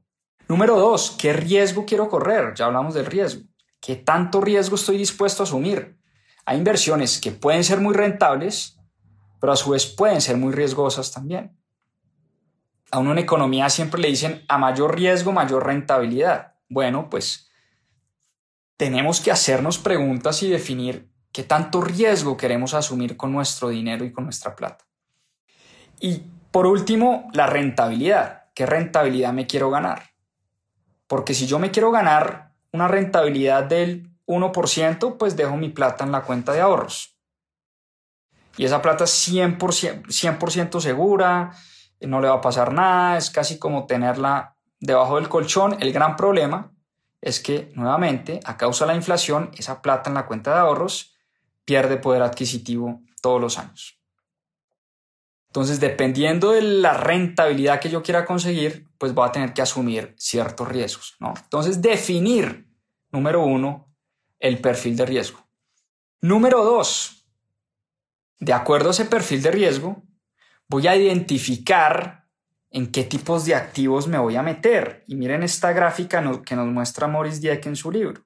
[0.47, 2.53] Número dos, ¿qué riesgo quiero correr?
[2.55, 3.43] Ya hablamos del riesgo.
[3.79, 5.97] ¿Qué tanto riesgo estoy dispuesto a asumir?
[6.45, 8.77] Hay inversiones que pueden ser muy rentables,
[9.39, 11.57] pero a su vez pueden ser muy riesgosas también.
[12.91, 16.55] A uno en economía siempre le dicen a mayor riesgo, mayor rentabilidad.
[16.69, 17.46] Bueno, pues
[18.77, 24.13] tenemos que hacernos preguntas y definir qué tanto riesgo queremos asumir con nuestro dinero y
[24.13, 24.85] con nuestra plata.
[25.99, 28.45] Y por último, la rentabilidad.
[28.53, 30.11] ¿Qué rentabilidad me quiero ganar?
[31.07, 36.11] Porque si yo me quiero ganar una rentabilidad del 1%, pues dejo mi plata en
[36.11, 37.17] la cuenta de ahorros.
[38.57, 41.51] Y esa plata es 100%, 100 segura,
[42.01, 45.77] no le va a pasar nada, es casi como tenerla debajo del colchón.
[45.79, 46.71] El gran problema
[47.21, 51.15] es que, nuevamente, a causa de la inflación, esa plata en la cuenta de ahorros
[51.65, 53.99] pierde poder adquisitivo todos los años.
[55.47, 60.13] Entonces, dependiendo de la rentabilidad que yo quiera conseguir, pues voy a tener que asumir
[60.17, 61.33] ciertos riesgos, ¿no?
[61.35, 62.69] Entonces, definir,
[63.11, 63.93] número uno,
[64.39, 65.47] el perfil de riesgo.
[66.21, 67.27] Número dos,
[68.39, 70.03] de acuerdo a ese perfil de riesgo,
[70.67, 72.26] voy a identificar
[72.71, 75.03] en qué tipos de activos me voy a meter.
[75.07, 78.23] Y miren esta gráfica que nos muestra Maurice Dieck en su libro,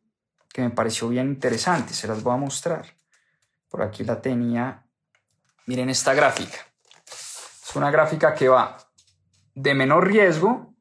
[0.52, 2.86] que me pareció bien interesante, se las voy a mostrar.
[3.70, 4.86] Por aquí la tenía.
[5.66, 6.58] Miren esta gráfica.
[7.08, 8.78] Es una gráfica que va
[9.54, 10.74] de menor riesgo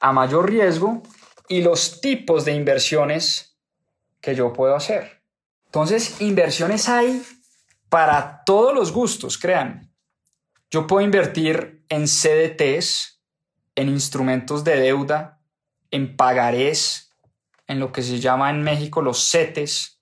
[0.00, 1.02] a mayor riesgo
[1.48, 3.58] y los tipos de inversiones
[4.20, 5.22] que yo puedo hacer.
[5.66, 7.22] Entonces, inversiones hay
[7.88, 9.92] para todos los gustos, crean.
[10.70, 13.20] Yo puedo invertir en CDTs,
[13.74, 15.40] en instrumentos de deuda,
[15.90, 17.12] en pagarés,
[17.66, 20.00] en lo que se llama en México los CETES.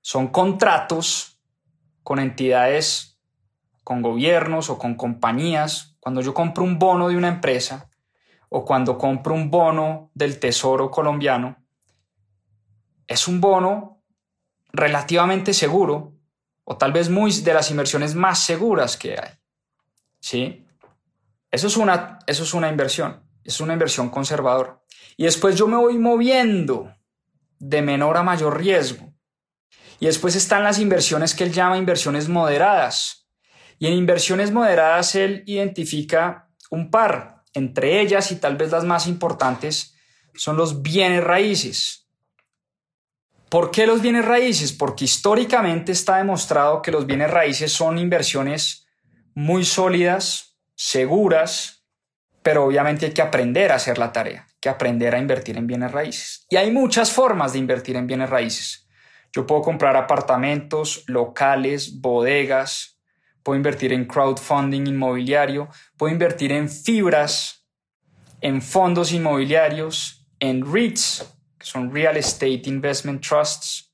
[0.00, 1.38] Son contratos
[2.02, 3.14] con entidades
[3.84, 7.90] con gobiernos o con compañías, cuando yo compro un bono de una empresa
[8.48, 11.56] o cuando compro un bono del Tesoro colombiano,
[13.06, 14.02] es un bono
[14.72, 16.14] relativamente seguro
[16.64, 19.43] o tal vez muy de las inversiones más seguras que hay.
[20.24, 20.66] ¿Sí?
[21.50, 24.80] Eso es una, eso es una inversión, es una inversión conservadora.
[25.18, 26.90] Y después yo me voy moviendo
[27.58, 29.12] de menor a mayor riesgo.
[30.00, 33.28] Y después están las inversiones que él llama inversiones moderadas,
[33.78, 37.42] y en inversiones moderadas él identifica un par.
[37.52, 39.94] Entre ellas, y tal vez las más importantes,
[40.34, 42.08] son los bienes raíces.
[43.50, 44.72] ¿Por qué los bienes raíces?
[44.72, 48.83] Porque históricamente está demostrado que los bienes raíces son inversiones
[49.34, 51.84] muy sólidas, seguras,
[52.42, 55.92] pero obviamente hay que aprender a hacer la tarea, que aprender a invertir en bienes
[55.92, 56.46] raíces.
[56.50, 58.88] Y hay muchas formas de invertir en bienes raíces.
[59.32, 63.00] Yo puedo comprar apartamentos, locales, bodegas,
[63.42, 67.66] puedo invertir en crowdfunding inmobiliario, puedo invertir en fibras,
[68.40, 73.90] en fondos inmobiliarios, en REITs, que son Real Estate Investment Trusts,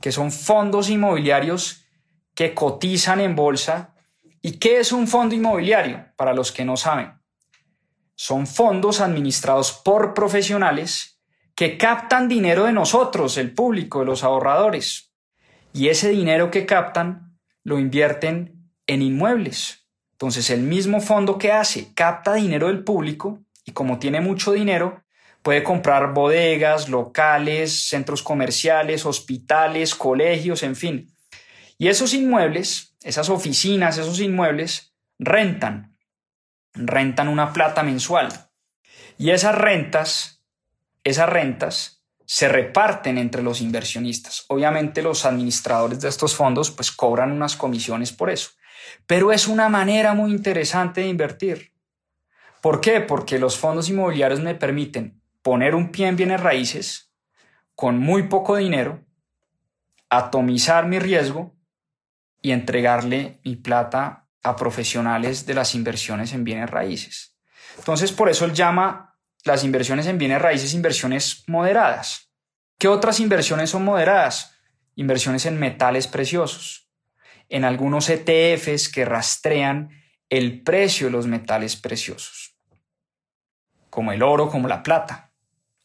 [0.00, 1.84] que son fondos inmobiliarios
[2.34, 3.94] que cotizan en bolsa.
[4.42, 6.06] ¿Y qué es un fondo inmobiliario?
[6.16, 7.12] Para los que no saben.
[8.14, 11.20] Son fondos administrados por profesionales
[11.54, 15.12] que captan dinero de nosotros, el público, de los ahorradores.
[15.72, 19.86] Y ese dinero que captan lo invierten en inmuebles.
[20.12, 25.02] Entonces el mismo fondo que hace capta dinero del público y como tiene mucho dinero,
[25.42, 31.14] puede comprar bodegas, locales, centros comerciales, hospitales, colegios, en fin.
[31.78, 35.96] Y esos inmuebles, esas oficinas, esos inmuebles, rentan,
[36.74, 38.28] rentan una plata mensual.
[39.18, 40.42] Y esas rentas,
[41.04, 44.44] esas rentas se reparten entre los inversionistas.
[44.48, 48.50] Obviamente los administradores de estos fondos pues cobran unas comisiones por eso,
[49.06, 51.72] pero es una manera muy interesante de invertir.
[52.60, 53.00] ¿Por qué?
[53.00, 57.12] Porque los fondos inmobiliarios me permiten poner un pie en bienes raíces
[57.74, 59.04] con muy poco dinero,
[60.08, 61.56] atomizar mi riesgo
[62.42, 67.36] y entregarle mi plata a profesionales de las inversiones en bienes raíces.
[67.78, 72.30] Entonces, por eso él llama las inversiones en bienes raíces inversiones moderadas.
[72.78, 74.56] ¿Qué otras inversiones son moderadas?
[74.94, 76.90] Inversiones en metales preciosos,
[77.48, 79.90] en algunos ETFs que rastrean
[80.28, 82.56] el precio de los metales preciosos,
[83.88, 85.29] como el oro, como la plata.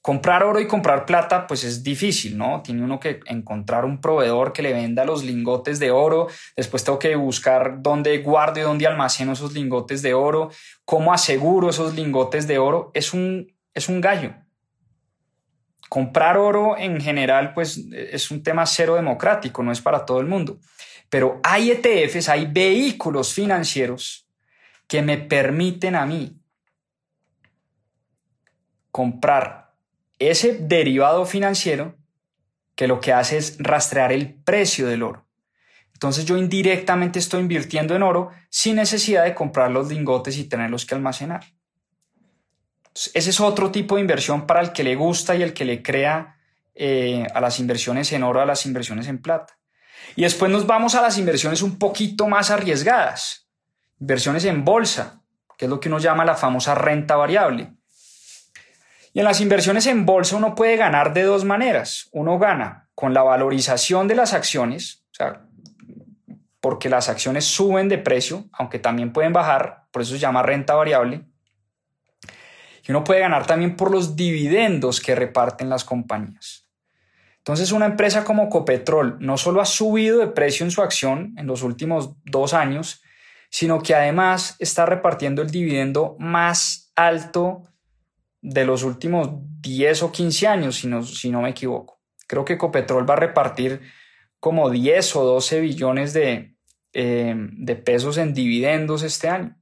[0.05, 2.61] Comprar oro y comprar plata, pues es difícil, ¿no?
[2.61, 6.99] Tiene uno que encontrar un proveedor que le venda los lingotes de oro, después tengo
[6.99, 10.51] que buscar dónde guardo y dónde almaceno esos lingotes de oro,
[10.85, 14.35] cómo aseguro esos lingotes de oro, es un, es un gallo.
[15.89, 20.27] Comprar oro en general, pues es un tema cero democrático, no es para todo el
[20.27, 20.59] mundo.
[21.09, 24.29] Pero hay ETFs, hay vehículos financieros
[24.85, 26.39] que me permiten a mí
[28.91, 29.64] comprar
[30.19, 31.95] ese derivado financiero
[32.75, 35.25] que lo que hace es rastrear el precio del oro.
[35.93, 40.85] Entonces yo indirectamente estoy invirtiendo en oro sin necesidad de comprar los lingotes y tenerlos
[40.85, 41.45] que almacenar.
[43.13, 45.81] ese es otro tipo de inversión para el que le gusta y el que le
[45.81, 46.37] crea
[46.75, 49.57] eh, a las inversiones en oro, a las inversiones en plata.
[50.17, 53.49] Y después nos vamos a las inversiones un poquito más arriesgadas,
[53.99, 55.21] inversiones en bolsa,
[55.57, 57.73] que es lo que uno llama la famosa renta variable.
[59.15, 62.09] Y en las inversiones en bolsa uno puede ganar de dos maneras.
[62.11, 65.45] Uno gana con la valorización de las acciones, o sea,
[66.59, 70.75] porque las acciones suben de precio, aunque también pueden bajar, por eso se llama renta
[70.75, 71.21] variable.
[72.85, 76.67] Y uno puede ganar también por los dividendos que reparten las compañías.
[77.37, 81.47] Entonces una empresa como Copetrol no solo ha subido de precio en su acción en
[81.47, 83.01] los últimos dos años,
[83.49, 87.63] sino que además está repartiendo el dividendo más alto
[88.47, 89.29] de los últimos
[89.61, 91.99] 10 o 15 años, si no, si no me equivoco.
[92.27, 93.81] Creo que Ecopetrol va a repartir
[94.39, 96.55] como 10 o 12 billones de,
[96.93, 99.57] eh, de pesos en dividendos este año.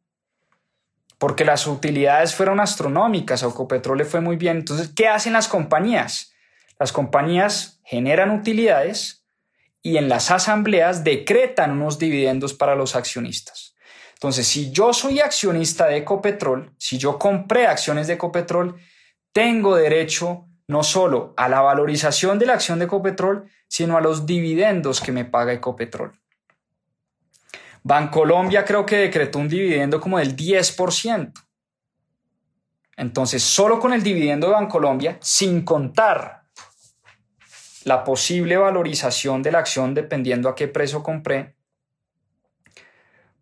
[1.17, 4.57] Porque las utilidades fueron astronómicas, a Ecopetrol le fue muy bien.
[4.57, 6.33] Entonces, ¿qué hacen las compañías?
[6.77, 9.25] Las compañías generan utilidades
[9.81, 13.72] y en las asambleas decretan unos dividendos para los accionistas.
[14.23, 18.79] Entonces, si yo soy accionista de Ecopetrol, si yo compré acciones de Ecopetrol,
[19.33, 24.25] tengo derecho no solo a la valorización de la acción de Ecopetrol, sino a los
[24.25, 26.13] dividendos que me paga Ecopetrol.
[27.83, 31.33] Bancolombia creo que decretó un dividendo como del 10%.
[32.95, 36.43] Entonces, solo con el dividendo de Bancolombia, sin contar
[37.83, 41.57] la posible valorización de la acción dependiendo a qué precio compré,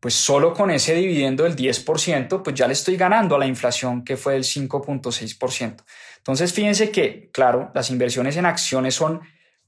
[0.01, 4.03] pues solo con ese dividendo del 10%, pues ya le estoy ganando a la inflación
[4.03, 5.83] que fue del 5.6%.
[6.17, 9.21] Entonces, fíjense que, claro, las inversiones en acciones son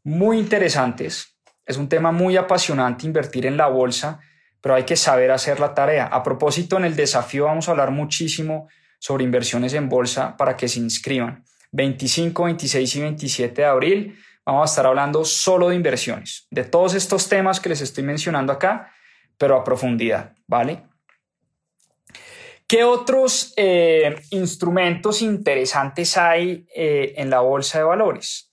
[0.04, 1.38] muy interesantes.
[1.68, 4.22] Es un tema muy apasionante invertir en la bolsa,
[4.60, 6.08] pero hay que saber hacer la tarea.
[6.08, 8.68] A propósito, en el desafío vamos a hablar muchísimo
[8.98, 11.44] sobre inversiones en bolsa para que se inscriban.
[11.74, 16.48] 25, 26 y 27 de abril vamos a estar hablando solo de inversiones.
[16.50, 18.92] De todos estos temas que les estoy mencionando acá,
[19.38, 20.84] pero a profundidad, ¿vale?
[22.68, 28.52] ¿Qué otros eh, instrumentos interesantes hay eh, en la bolsa de valores?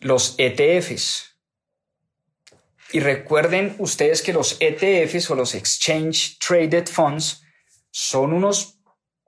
[0.00, 1.36] Los ETFs.
[2.90, 7.42] Y recuerden ustedes que los ETFs o los Exchange Traded Funds
[7.90, 8.80] son unos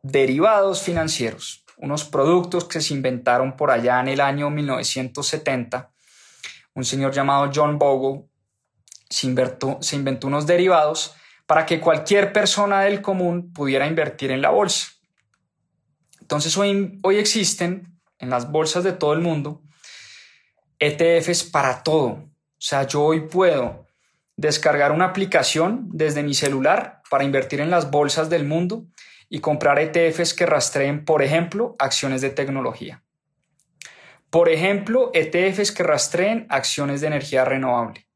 [0.02, 5.92] derivados financieros, unos productos que se inventaron por allá en el año 1970.
[6.74, 8.29] Un señor llamado John Bogle
[9.10, 11.14] se inventó, se inventó unos derivados
[11.46, 14.86] para que cualquier persona del común pudiera invertir en la bolsa.
[16.20, 19.62] Entonces hoy, hoy existen en las bolsas de todo el mundo
[20.78, 22.06] ETFs para todo.
[22.06, 23.86] O sea, yo hoy puedo
[24.36, 28.86] descargar una aplicación desde mi celular para invertir en las bolsas del mundo
[29.28, 33.02] y comprar ETFs que rastreen, por ejemplo, acciones de tecnología.
[34.30, 38.06] Por ejemplo, ETFs que rastreen acciones de energía renovable.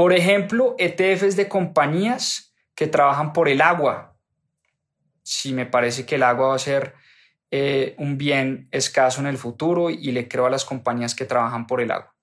[0.00, 4.16] Por ejemplo, ETFs de compañías que trabajan por el agua.
[5.22, 6.94] Si me parece que el agua va a ser
[7.50, 11.66] eh, un bien escaso en el futuro y le creo a las compañías que trabajan
[11.66, 12.14] por el agua.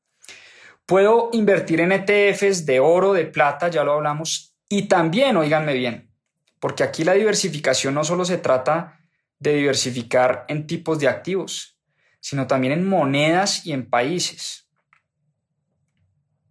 [0.88, 6.11] Puedo invertir en ETFs de oro, de plata, ya lo hablamos, y también, oíganme bien,
[6.59, 8.99] porque aquí la diversificación no solo se trata
[9.38, 11.78] de diversificar en tipos de activos,
[12.21, 14.67] sino también en monedas y en países.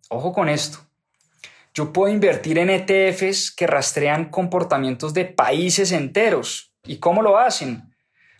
[0.08, 0.85] Ojo con esto.
[1.76, 6.72] Yo puedo invertir en ETFs que rastrean comportamientos de países enteros.
[6.86, 7.94] ¿Y cómo lo hacen?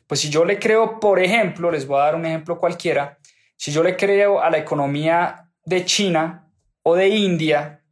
[0.07, 3.19] Pues si yo le creo, por ejemplo, les voy a dar un ejemplo cualquiera,
[3.55, 6.51] si yo le creo a la economía de China
[6.83, 7.83] o de India,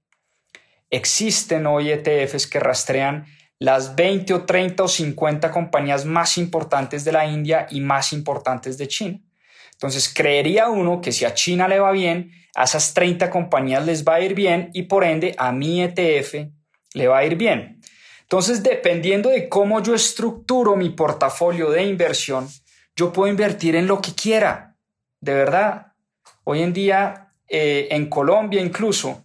[0.89, 3.27] existen hoy ETFs que rastrean
[3.59, 8.79] las 20 o 30 o 50 compañías más importantes de la India y más importantes
[8.79, 9.21] de China.
[9.73, 14.05] Entonces, creería uno que si a China le va bien, a esas 30 compañías les
[14.05, 16.35] va a ir bien y por ende a mi ETF
[16.95, 17.81] le va a ir bien.
[18.23, 22.49] Entonces, dependiendo de cómo yo estructuro mi portafolio de inversión,
[22.97, 24.77] yo puedo invertir en lo que quiera.
[25.21, 25.93] De verdad.
[26.45, 29.25] Hoy en día, eh, en Colombia incluso,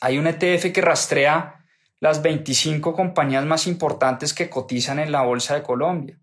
[0.00, 1.64] hay un ETF que rastrea
[2.00, 6.18] las 25 compañías más importantes que cotizan en la Bolsa de Colombia.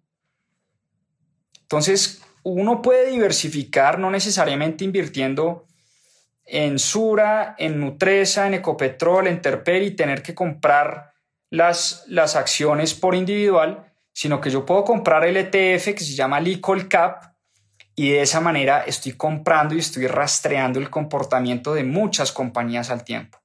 [1.62, 5.69] Entonces, uno puede diversificar, no necesariamente invirtiendo
[6.52, 11.14] en Sura, en Nutresa, en Ecopetrol, en Terper y tener que comprar
[11.50, 16.40] las, las acciones por individual, sino que yo puedo comprar el ETF que se llama
[16.40, 17.24] Licol Cap
[17.96, 23.04] y de esa manera estoy comprando y estoy rastreando el comportamiento de muchas compañías al
[23.04, 23.40] tiempo.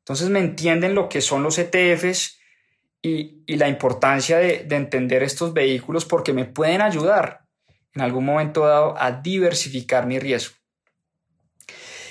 [0.00, 2.38] Entonces me entienden lo que son los ETFs
[3.02, 7.48] y, la importancia de entender estos vehículos porque me pueden ayudar
[7.94, 10.57] en algún momento dado a diversificar mi riesgo.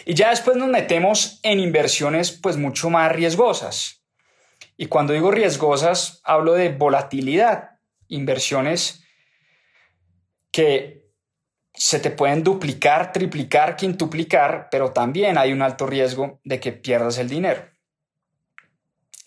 [0.10, 4.06] Y ya después nos metemos en inversiones pues mucho más riesgosas.
[4.78, 7.72] Y cuando digo riesgosas, hablo de volatilidad,
[8.08, 9.04] inversiones
[10.50, 11.12] que
[11.74, 17.18] se te pueden duplicar, triplicar, quintuplicar, pero también hay un alto riesgo de que pierdas
[17.18, 17.70] el dinero.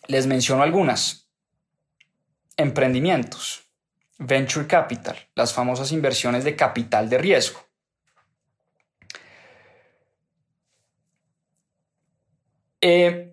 [0.07, 1.31] Les menciono algunas.
[2.57, 3.69] Emprendimientos,
[4.17, 7.70] venture capital, las famosas inversiones de capital de riesgo.
[12.81, 13.31] Eh,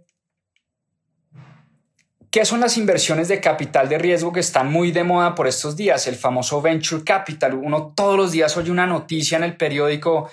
[2.29, 5.75] ¿Qué son las inversiones de capital de riesgo que están muy de moda por estos
[5.77, 6.07] días?
[6.07, 7.53] El famoso venture capital.
[7.53, 10.29] Uno todos los días oye una noticia en el periódico,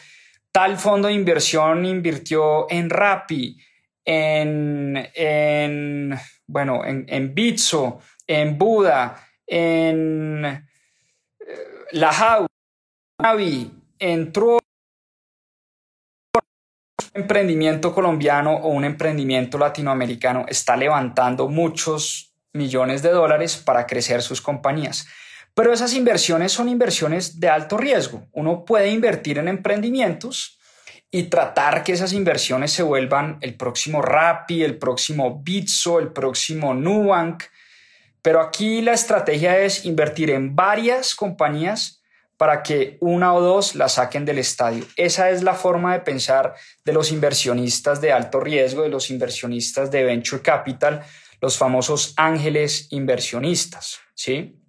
[0.50, 3.56] tal fondo de inversión invirtió en Rappi,
[4.04, 6.14] en, en
[6.46, 10.64] bueno, en, en Bitso, en Buda, en eh,
[11.92, 12.48] La House,
[13.98, 14.58] en Tro
[17.14, 24.40] emprendimiento colombiano o un emprendimiento latinoamericano está levantando muchos millones de dólares para crecer sus
[24.40, 25.06] compañías.
[25.54, 28.26] Pero esas inversiones son inversiones de alto riesgo.
[28.32, 30.58] Uno puede invertir en emprendimientos
[31.12, 36.74] y tratar que esas inversiones se vuelvan el próximo Rappi, el próximo Bitso, el próximo
[36.74, 37.44] Nubank.
[38.20, 42.02] Pero aquí la estrategia es invertir en varias compañías
[42.37, 44.85] para que una o dos la saquen del estadio.
[44.97, 46.55] Esa es la forma de pensar
[46.85, 51.03] de los inversionistas de alto riesgo, de los inversionistas de venture capital,
[51.41, 54.61] los famosos ángeles inversionistas, ¿sí?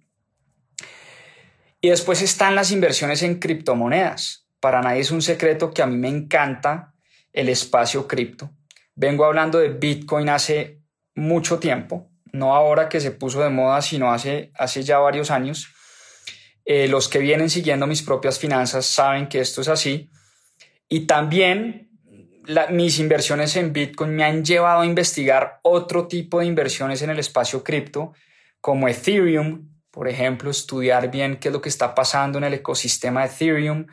[1.80, 4.48] Y después están las inversiones en criptomonedas.
[4.60, 6.94] Para nadie es un secreto que a mí me encanta
[7.32, 8.50] el espacio cripto.
[8.94, 10.80] Vengo hablando de Bitcoin hace
[11.14, 15.68] mucho tiempo, no ahora que se puso de moda, sino hace, hace ya varios años.
[16.68, 20.10] Eh, los que vienen siguiendo mis propias finanzas saben que esto es así.
[20.88, 21.86] Y también
[22.70, 27.20] mis inversiones en Bitcoin me han llevado a investigar otro tipo de inversiones en el
[27.20, 28.12] espacio cripto,
[28.60, 33.22] como Ethereum, por ejemplo, estudiar bien qué es lo que está pasando en el ecosistema
[33.22, 33.86] de Ethereum,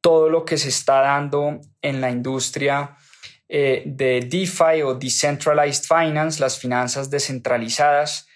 [0.00, 2.96] todo lo que se está dando en la industria
[3.48, 8.28] eh, de DeFi o Decentralized Finance, las finanzas descentralizadas.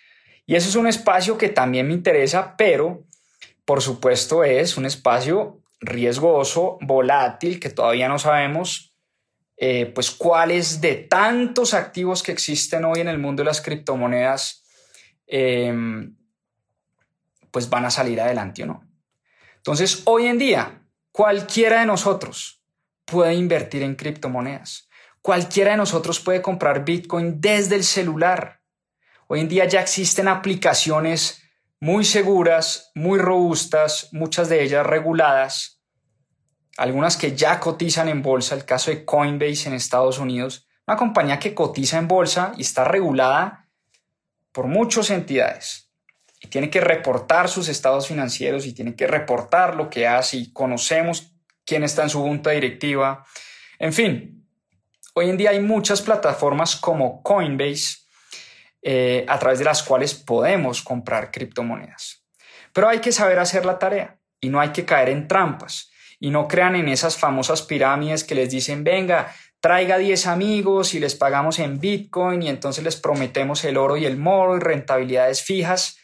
[0.46, 3.06] Y eso es un espacio que también me interesa, pero
[3.64, 8.94] por supuesto, es un espacio riesgoso, volátil, que todavía no sabemos
[9.56, 14.64] eh, pues cuáles de tantos activos que existen hoy en el mundo de las criptomonedas
[15.26, 16.16] em,
[17.50, 18.84] pues van a salir adelante o no.
[19.56, 22.62] Entonces, hoy en día, cualquiera de nosotros
[23.04, 24.88] puede invertir en criptomonedas.
[25.22, 28.60] Cualquiera de nosotros puede comprar Bitcoin desde el celular.
[29.28, 31.43] Hoy en día ya existen aplicaciones
[31.84, 35.82] muy seguras, muy robustas, muchas de ellas reguladas,
[36.78, 41.38] algunas que ya cotizan en bolsa, el caso de Coinbase en Estados Unidos, una compañía
[41.38, 43.68] que cotiza en bolsa y está regulada
[44.50, 45.90] por muchas entidades
[46.40, 50.52] y tiene que reportar sus estados financieros y tiene que reportar lo que hace y
[50.54, 51.34] conocemos
[51.66, 53.26] quién está en su junta directiva.
[53.78, 54.48] En fin,
[55.12, 58.03] hoy en día hay muchas plataformas como Coinbase
[58.86, 62.22] eh, a través de las cuales podemos comprar criptomonedas.
[62.74, 65.90] Pero hay que saber hacer la tarea y no hay que caer en trampas.
[66.20, 71.00] y no crean en esas famosas pirámides que les dicen, venga, traiga 10 amigos y
[71.00, 75.42] les pagamos en Bitcoin y entonces les prometemos el oro y el moro y rentabilidades
[75.42, 75.98] fijas.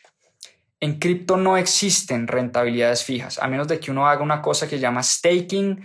[0.81, 4.78] En cripto no existen rentabilidades fijas, a menos de que uno haga una cosa que
[4.78, 5.83] llama staking,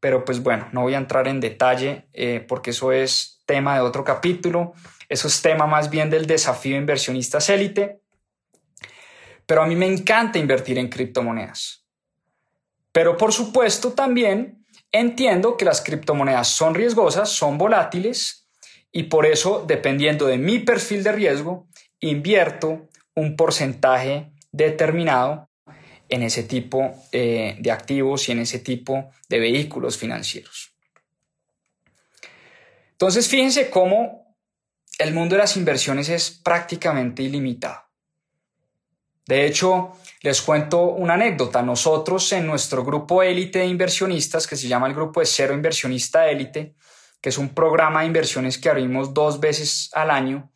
[0.00, 3.80] pero pues bueno, no voy a entrar en detalle eh, porque eso es tema de
[3.80, 4.72] otro capítulo,
[5.08, 8.00] eso es tema más bien del desafío de inversionistas élite,
[9.46, 11.84] pero a mí me encanta invertir en criptomonedas.
[12.92, 18.48] Pero por supuesto también entiendo que las criptomonedas son riesgosas, son volátiles
[18.92, 21.68] y por eso, dependiendo de mi perfil de riesgo,
[22.00, 25.48] invierto un porcentaje determinado
[26.08, 30.72] en ese tipo eh, de activos y en ese tipo de vehículos financieros.
[32.92, 34.27] Entonces, fíjense cómo
[34.98, 37.84] el mundo de las inversiones es prácticamente ilimitado.
[39.26, 39.92] De hecho,
[40.22, 41.62] les cuento una anécdota.
[41.62, 46.28] Nosotros en nuestro grupo élite de inversionistas, que se llama el grupo de cero inversionista
[46.28, 46.74] élite,
[47.20, 50.50] que es un programa de inversiones que abrimos dos veces al año.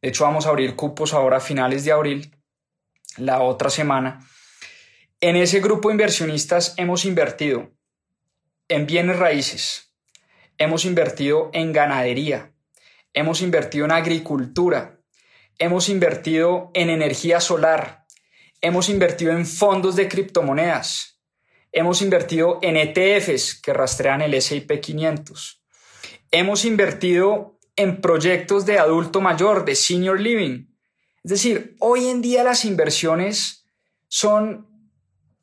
[0.00, 2.36] De hecho, vamos a abrir cupos ahora a finales de abril,
[3.16, 4.20] la otra semana.
[5.20, 7.70] En ese grupo de inversionistas hemos invertido
[8.68, 9.94] en bienes raíces,
[10.58, 12.51] hemos invertido en ganadería,
[13.14, 15.00] hemos invertido en agricultura,
[15.58, 18.04] hemos invertido en energía solar,
[18.60, 21.20] hemos invertido en fondos de criptomonedas,
[21.72, 25.62] hemos invertido en ETFs que rastrean el SIP 500,
[26.30, 30.66] hemos invertido en proyectos de adulto mayor, de senior living.
[31.24, 33.64] Es decir, hoy en día las inversiones
[34.08, 34.68] son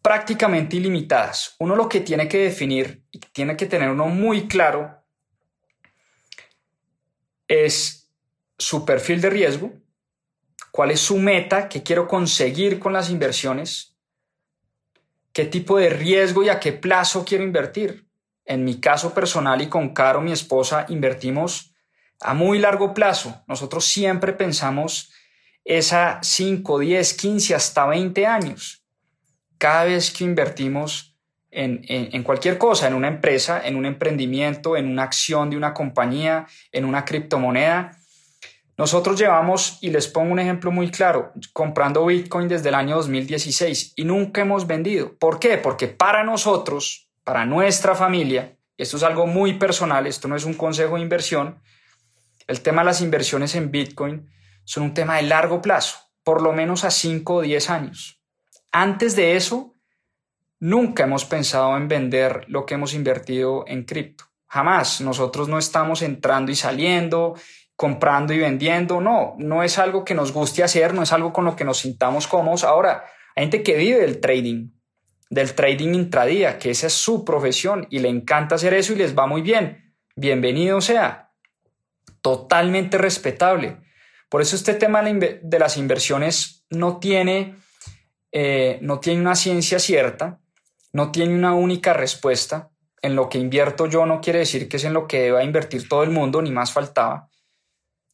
[0.02, 1.56] prácticamente ilimitadas.
[1.60, 4.99] Uno lo que tiene que definir y tiene que tener uno muy claro
[7.50, 8.10] es
[8.58, 9.74] su perfil de riesgo,
[10.72, 13.98] cuál es su meta, qué quiero conseguir con las inversiones,
[15.34, 18.08] qué tipo de riesgo y a qué plazo quiero invertir.
[18.46, 21.74] En mi caso personal y con Caro, mi esposa, invertimos
[22.22, 23.44] a muy largo plazo.
[23.48, 25.12] Nosotros siempre pensamos
[25.66, 28.80] esa 5, 10, 15, hasta 20 años
[29.60, 31.09] cada vez que invertimos
[31.52, 36.48] en, cualquier cosa, en una empresa, en un emprendimiento, en una acción de una compañía,
[36.72, 37.98] en una criptomoneda,
[38.78, 43.94] nosotros llevamos, y les pongo un ejemplo muy claro, comprando Bitcoin desde el año 2016
[43.98, 45.18] y nunca hemos vendido.
[45.18, 45.58] ¿Por qué?
[45.58, 50.54] Porque para nosotros, para nuestra familia, esto es algo muy personal, esto no es un
[50.54, 51.60] consejo de inversión,
[52.48, 54.30] el tema de las inversiones en Bitcoin
[54.64, 58.22] son un tema de largo plazo, por lo menos a 5 o 10 años.
[58.72, 59.76] Antes de eso,
[60.60, 64.26] nunca hemos pensado en vender lo que hemos invertido en cripto.
[64.48, 65.02] Jamás.
[65.02, 67.36] Nosotros no estamos entrando y saliendo,
[67.76, 69.02] comprando y vendiendo.
[69.02, 71.80] No, no es algo que nos guste hacer, no es algo con lo que nos
[71.80, 72.64] sintamos cómodos.
[72.64, 73.06] Ahora,
[73.36, 74.72] hay gente que vive del trading,
[75.30, 79.18] del trading intradía, que esa es su profesión y le encanta hacer eso y les
[79.18, 79.94] va muy bien.
[80.16, 81.32] Bienvenido sea.
[82.22, 83.78] Totalmente respetable.
[84.30, 87.56] Por eso este tema de las inversiones no tiene
[88.32, 90.40] eh, no tiene una ciencia cierta,
[90.92, 92.70] no tiene una única respuesta.
[93.02, 95.88] En lo que invierto yo no quiere decir que es en lo que deba invertir
[95.88, 97.30] todo el mundo, ni más faltaba.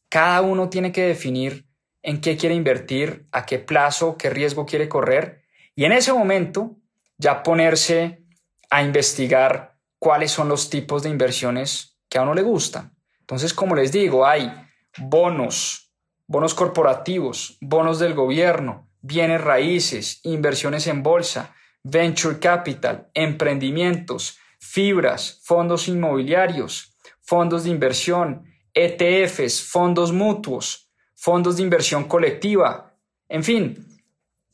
[0.08, 1.66] Cada uno tiene que definir
[2.02, 5.42] en qué quiere invertir, a qué plazo, qué riesgo quiere correr
[5.74, 6.76] y en ese momento
[7.18, 8.24] ya ponerse
[8.70, 12.96] a investigar cuáles son los tipos de inversiones que a uno le gustan.
[13.20, 14.52] Entonces, como les digo, hay
[14.98, 15.92] bonos,
[16.26, 21.54] bonos corporativos, bonos del gobierno, bienes raíces, inversiones en bolsa,
[21.88, 32.04] venture capital, emprendimientos, fibras, fondos inmobiliarios, fondos de inversión, ETFs, fondos mutuos, fondos de inversión
[32.04, 32.94] colectiva.
[33.28, 33.86] En fin,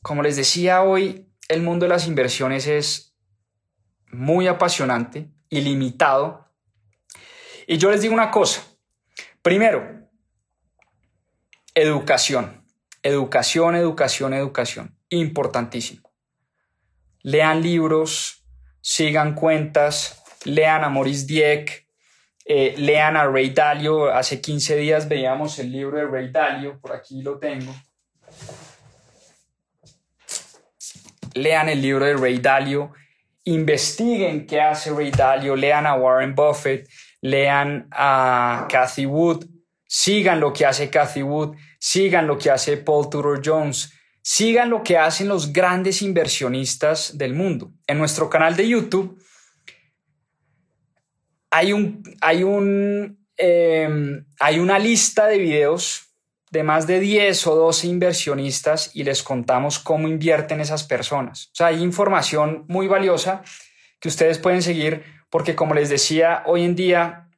[0.01, 3.15] como les decía hoy, el mundo de las inversiones es
[4.11, 6.51] muy apasionante, ilimitado.
[7.65, 8.63] Y yo les digo una cosa.
[9.41, 10.07] Primero,
[11.73, 12.63] educación.
[13.01, 14.95] Educación, educación, educación.
[15.09, 16.02] Importantísimo.
[17.23, 18.43] Lean libros,
[18.81, 21.87] sigan cuentas, lean a Maurice Dieck,
[22.45, 24.11] eh, lean a Ray Dalio.
[24.13, 27.73] Hace 15 días veíamos el libro de Ray Dalio, por aquí lo tengo.
[31.33, 32.91] Lean el libro de Ray Dalio,
[33.45, 36.87] investiguen qué hace Ray Dalio, lean a Warren Buffett,
[37.21, 39.45] lean a Cathy Wood,
[39.87, 43.92] sigan lo que hace Cathy Wood, sigan lo que hace Paul Tudor Jones,
[44.23, 47.73] sigan lo que hacen los grandes inversionistas del mundo.
[47.85, 49.21] En nuestro canal de YouTube
[51.51, 56.07] hay, un, hay, un, em, hay una lista de videos
[56.49, 61.47] de más de 10 o 12 inversionistas y les contamos cómo invierten esas personas.
[61.47, 63.43] O sea, hay información muy valiosa
[63.99, 67.29] que ustedes pueden seguir porque como les decía, hoy en día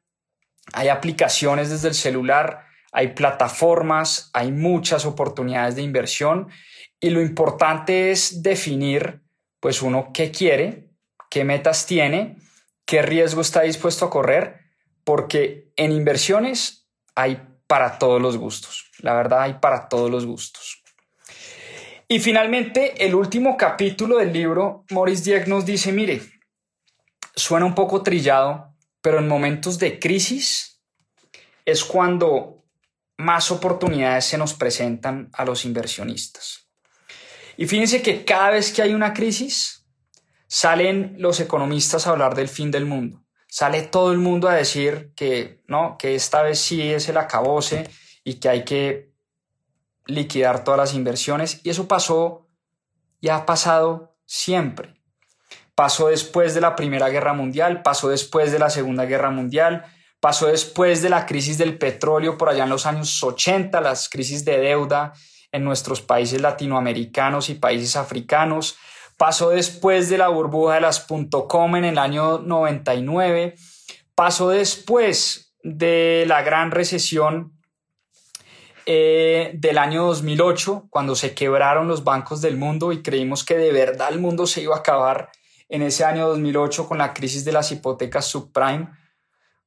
[0.72, 2.66] hay aplicaciones desde el celular,
[2.96, 6.48] hay plataformas, hay muchas oportunidades de inversión
[6.98, 9.20] y lo importante es definir
[9.60, 10.88] pues uno qué quiere,
[11.28, 12.38] qué metas tiene,
[12.86, 14.60] qué riesgo está dispuesto a correr,
[15.04, 18.90] porque en inversiones hay para todos los gustos.
[19.00, 20.82] La verdad hay para todos los gustos.
[22.08, 26.22] Y finalmente, el último capítulo del libro, Morris Dieck nos dice, mire,
[27.34, 30.82] suena un poco trillado, pero en momentos de crisis
[31.66, 32.55] es cuando
[33.16, 36.68] más oportunidades se nos presentan a los inversionistas.
[37.56, 39.86] Y fíjense que cada vez que hay una crisis,
[40.46, 43.24] salen los economistas a hablar del fin del mundo.
[43.48, 47.88] Sale todo el mundo a decir que no, que esta vez sí es el acabose
[48.22, 49.12] y que hay que
[50.06, 51.60] liquidar todas las inversiones.
[51.64, 52.48] Y eso pasó
[53.20, 54.96] y ha pasado siempre
[55.76, 59.84] pasó después de la Primera Guerra Mundial, pasó después de la Segunda Guerra Mundial,
[60.26, 64.44] pasó después de la crisis del petróleo por allá en los años 80, las crisis
[64.44, 65.12] de deuda
[65.52, 68.76] en nuestros países latinoamericanos y países africanos,
[69.16, 71.06] pasó después de la burbuja de las
[71.46, 73.54] .com en el año 99,
[74.16, 77.52] pasó después de la gran recesión
[78.84, 83.70] eh, del año 2008, cuando se quebraron los bancos del mundo y creímos que de
[83.70, 85.30] verdad el mundo se iba a acabar
[85.68, 88.88] en ese año 2008 con la crisis de las hipotecas subprime.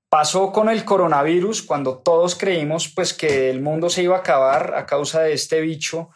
[0.10, 4.74] Pasó con el coronavirus cuando todos creímos pues que el mundo se iba a acabar
[4.76, 6.10] a causa de este bicho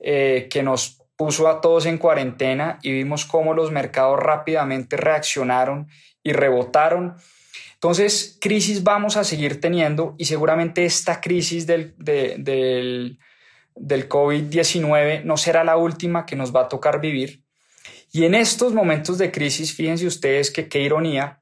[0.00, 5.88] eh, que nos puso a todos en cuarentena y vimos cómo los mercados rápidamente reaccionaron
[6.24, 7.14] y rebotaron.
[7.74, 13.18] Entonces, crisis vamos a seguir teniendo y seguramente esta crisis del, del,
[13.76, 17.44] del COVID-19 no será la última que nos va a tocar vivir.
[18.12, 21.40] Y en estos momentos de crisis, fíjense ustedes que qué ironía,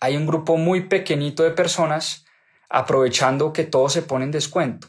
[0.00, 2.24] hay un grupo muy pequeñito de personas
[2.68, 4.88] aprovechando que todo se pone en descuento.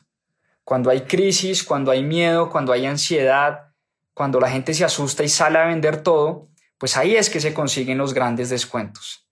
[0.63, 3.71] Cuando hay crisis, cuando hay miedo, cuando hay ansiedad,
[4.13, 6.47] cuando la gente se asusta y sale a vender todo,
[6.77, 9.27] pues ahí es que se consiguen los grandes descuentos.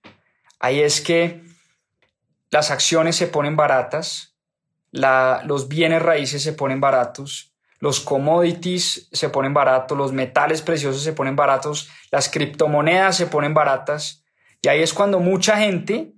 [0.59, 1.41] Ahí es que
[2.51, 4.36] las acciones se ponen baratas,
[4.91, 11.13] los bienes raíces se ponen baratos, los commodities se ponen baratos, los metales preciosos se
[11.13, 14.25] ponen baratos, las criptomonedas se ponen baratas.
[14.62, 16.14] Y ahí es cuando mucha gente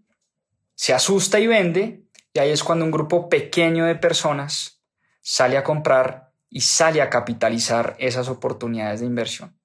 [0.75, 2.03] se asusta y vende.
[2.33, 4.81] Y ahí es cuando un grupo pequeño de personas
[5.21, 9.57] sale a comprar y sale a capitalizar esas oportunidades de inversión.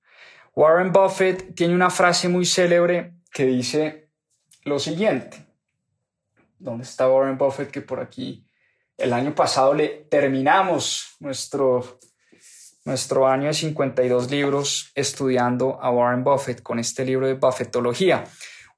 [0.55, 4.11] Warren Buffett tiene una frase muy célebre que dice
[4.65, 5.47] lo siguiente.
[6.59, 7.71] ¿Dónde está Warren Buffett?
[7.71, 8.47] Que por aquí
[8.97, 11.99] el año pasado le terminamos nuestro,
[12.85, 18.25] nuestro año de 52 libros estudiando a Warren Buffett con este libro de Buffettología.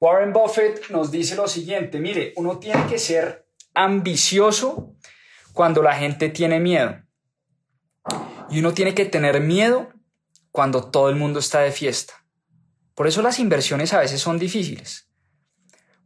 [0.01, 4.95] Warren Buffett nos dice lo siguiente, mire, uno tiene que ser ambicioso
[5.51, 7.01] cuando la gente tiene miedo.
[8.49, 9.89] Y uno tiene que tener miedo
[10.51, 12.13] cuando todo el mundo está de fiesta.
[12.95, 15.09] Por eso las inversiones a veces son difíciles,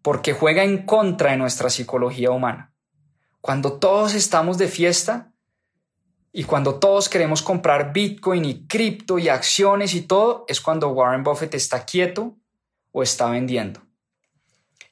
[0.02, 2.74] porque juega en contra de nuestra psicología humana.
[3.41, 5.34] Cuando todos estamos de fiesta
[6.32, 11.24] y cuando todos queremos comprar Bitcoin y cripto y acciones y todo, es cuando Warren
[11.24, 12.38] Buffett está quieto
[12.94, 13.82] o está vendiendo.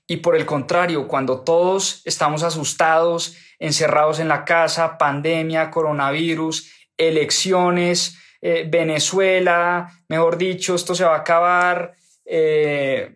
[0.08, 8.18] Y por el contrario, cuando todos estamos asustados, encerrados en la casa, pandemia, coronavirus, elecciones,
[8.42, 11.94] eh, Venezuela, mejor dicho, esto se va a acabar,
[12.26, 13.16] eh,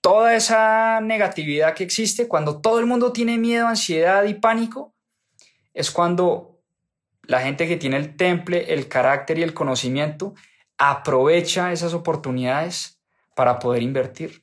[0.00, 4.94] toda esa negatividad que existe, cuando todo el mundo tiene miedo, ansiedad y pánico,
[5.74, 6.62] es cuando
[7.24, 10.34] la gente que tiene el temple, el carácter y el conocimiento
[10.78, 12.95] aprovecha esas oportunidades
[13.36, 14.42] para poder invertir.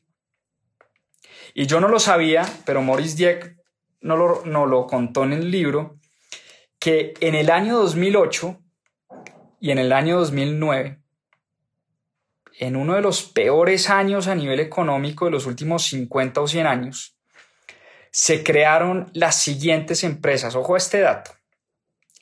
[1.54, 3.58] Y yo no lo sabía, pero Maurice Dieck
[4.00, 6.00] no lo, no lo contó en el libro,
[6.80, 8.62] que en el año 2008
[9.60, 11.04] y en el año 2009
[12.60, 16.68] en uno de los peores años a nivel económico de los últimos 50 o 100
[16.68, 17.18] años,
[18.12, 20.56] se crearon las siguientes empresas.
[20.56, 21.32] Ojo a este dato.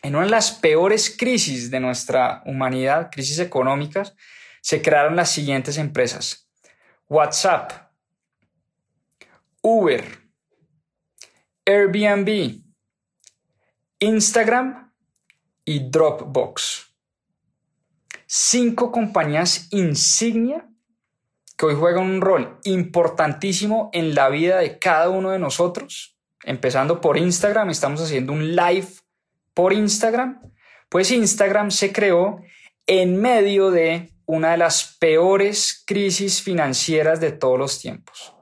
[0.02, 4.16] En una de las peores crisis de nuestra humanidad, crisis económicas,
[4.62, 6.50] se crearon las siguientes empresas.
[7.12, 7.74] WhatsApp,
[9.62, 10.02] Uber,
[11.66, 12.62] Airbnb,
[14.00, 14.94] Instagram
[15.66, 16.96] y Dropbox.
[18.26, 20.70] Cinco compañías insignia
[21.58, 27.02] que hoy juegan un rol importantísimo en la vida de cada uno de nosotros, empezando
[27.02, 28.88] por Instagram, estamos haciendo un live
[29.54, 30.40] por Instagram,
[30.88, 32.42] pues Instagram se creó
[32.88, 38.34] en medio de una de las peores crisis financieras de todos los tiempos.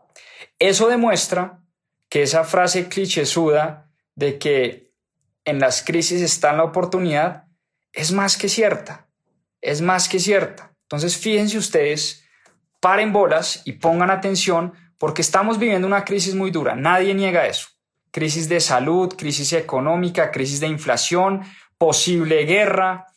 [0.60, 1.64] Eso demuestra
[2.10, 4.94] que esa frase clichésuda de que
[5.46, 7.46] en las crisis está la oportunidad
[7.92, 9.08] es más que cierta,
[9.62, 10.76] es más que cierta.
[10.84, 12.24] Entonces fíjense ustedes,
[12.80, 17.68] paren bolas y pongan atención porque estamos viviendo una crisis muy dura, nadie niega eso.
[18.12, 21.42] Crisis de salud, crisis económica, crisis de inflación,
[21.80, 23.08] posible guerra,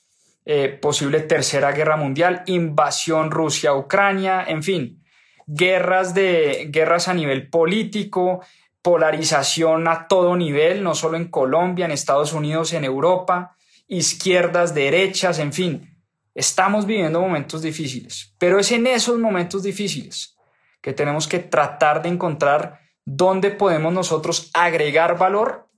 [0.45, 5.05] eh, posible tercera guerra mundial, invasión Rusia-Ucrania, en fin,
[5.47, 8.43] guerras, de, guerras a nivel político,
[8.83, 15.39] polarización a todo nivel, no solo en Colombia, en Estados Unidos, en Europa, izquierdas, derechas,
[15.39, 15.97] en fin.
[16.35, 20.37] Estamos viviendo momentos difíciles, pero es en esos momentos difíciles
[20.81, 25.69] que tenemos que tratar de encontrar dónde podemos nosotros agregar valor.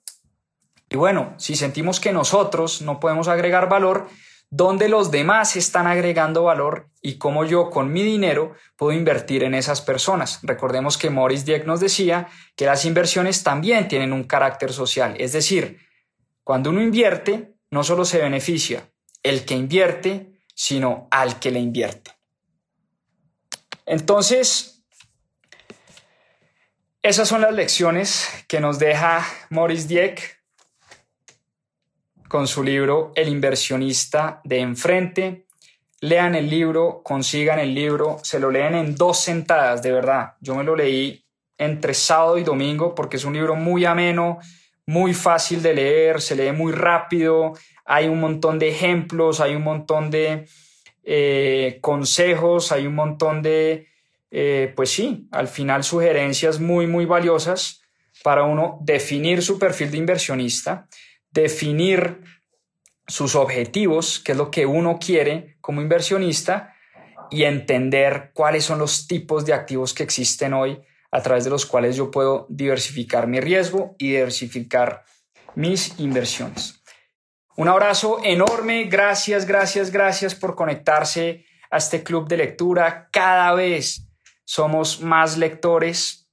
[0.88, 4.08] Y bueno, si sentimos que nosotros no podemos agregar valor,
[4.56, 9.52] dónde los demás están agregando valor y cómo yo con mi dinero puedo invertir en
[9.52, 10.38] esas personas.
[10.44, 15.32] Recordemos que Morris Dieck nos decía que las inversiones también tienen un carácter social, es
[15.32, 15.80] decir,
[16.44, 18.88] cuando uno invierte, no solo se beneficia
[19.24, 22.12] el que invierte, sino al que le invierte.
[23.86, 24.84] Entonces,
[27.02, 30.33] esas son las lecciones que nos deja Morris Dieck
[32.34, 35.46] con su libro El inversionista de enfrente.
[36.00, 40.32] Lean el libro, consigan el libro, se lo leen en dos sentadas, de verdad.
[40.40, 41.24] Yo me lo leí
[41.58, 44.40] entre sábado y domingo porque es un libro muy ameno,
[44.84, 47.52] muy fácil de leer, se lee muy rápido,
[47.84, 50.48] hay un montón de ejemplos, hay un montón de
[51.04, 53.86] eh, consejos, hay un montón de,
[54.32, 57.84] eh, pues sí, al final sugerencias muy, muy valiosas
[58.24, 60.88] para uno definir su perfil de inversionista
[61.34, 62.22] definir
[63.06, 66.74] sus objetivos, qué es lo que uno quiere como inversionista
[67.30, 70.80] y entender cuáles son los tipos de activos que existen hoy
[71.10, 75.04] a través de los cuales yo puedo diversificar mi riesgo y diversificar
[75.54, 76.82] mis inversiones.
[77.56, 83.08] Un abrazo enorme, gracias, gracias, gracias por conectarse a este club de lectura.
[83.12, 84.08] Cada vez
[84.44, 86.28] somos más lectores,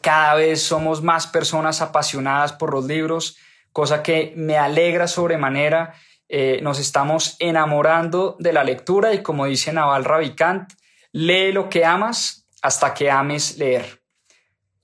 [0.00, 3.36] cada vez somos más personas apasionadas por los libros
[3.72, 5.94] cosa que me alegra sobremanera.
[6.28, 10.72] Eh, nos estamos enamorando de la lectura y como dice Naval Ravikant,
[11.12, 14.00] lee lo que amas hasta que ames leer.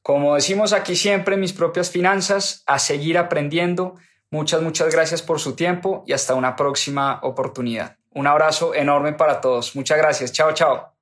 [0.03, 3.95] Como decimos aquí siempre mis propias finanzas, a seguir aprendiendo.
[4.31, 7.97] Muchas, muchas gracias por su tiempo y hasta una próxima oportunidad.
[8.11, 9.77] Un abrazo enorme para todos.
[9.77, 10.33] Muchas gracias.
[10.33, 10.96] Chao, chao.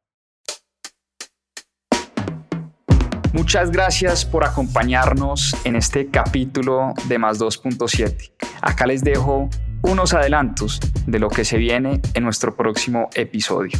[3.54, 8.32] Muchas gracias por acompañarnos en este capítulo de Más 2.7.
[8.60, 9.48] Acá les dejo
[9.82, 13.78] unos adelantos de lo que se viene en nuestro próximo episodio.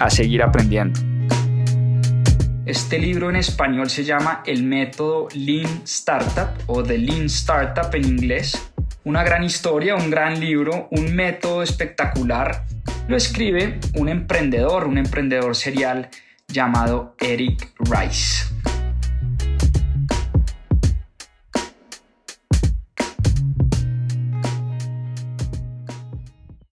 [0.00, 0.98] A seguir aprendiendo.
[2.66, 8.04] Este libro en español se llama El método Lean Startup o The Lean Startup en
[8.04, 8.72] inglés.
[9.04, 12.64] Una gran historia, un gran libro, un método espectacular.
[13.06, 16.10] Lo escribe un emprendedor, un emprendedor serial
[16.48, 18.46] llamado Eric Rice.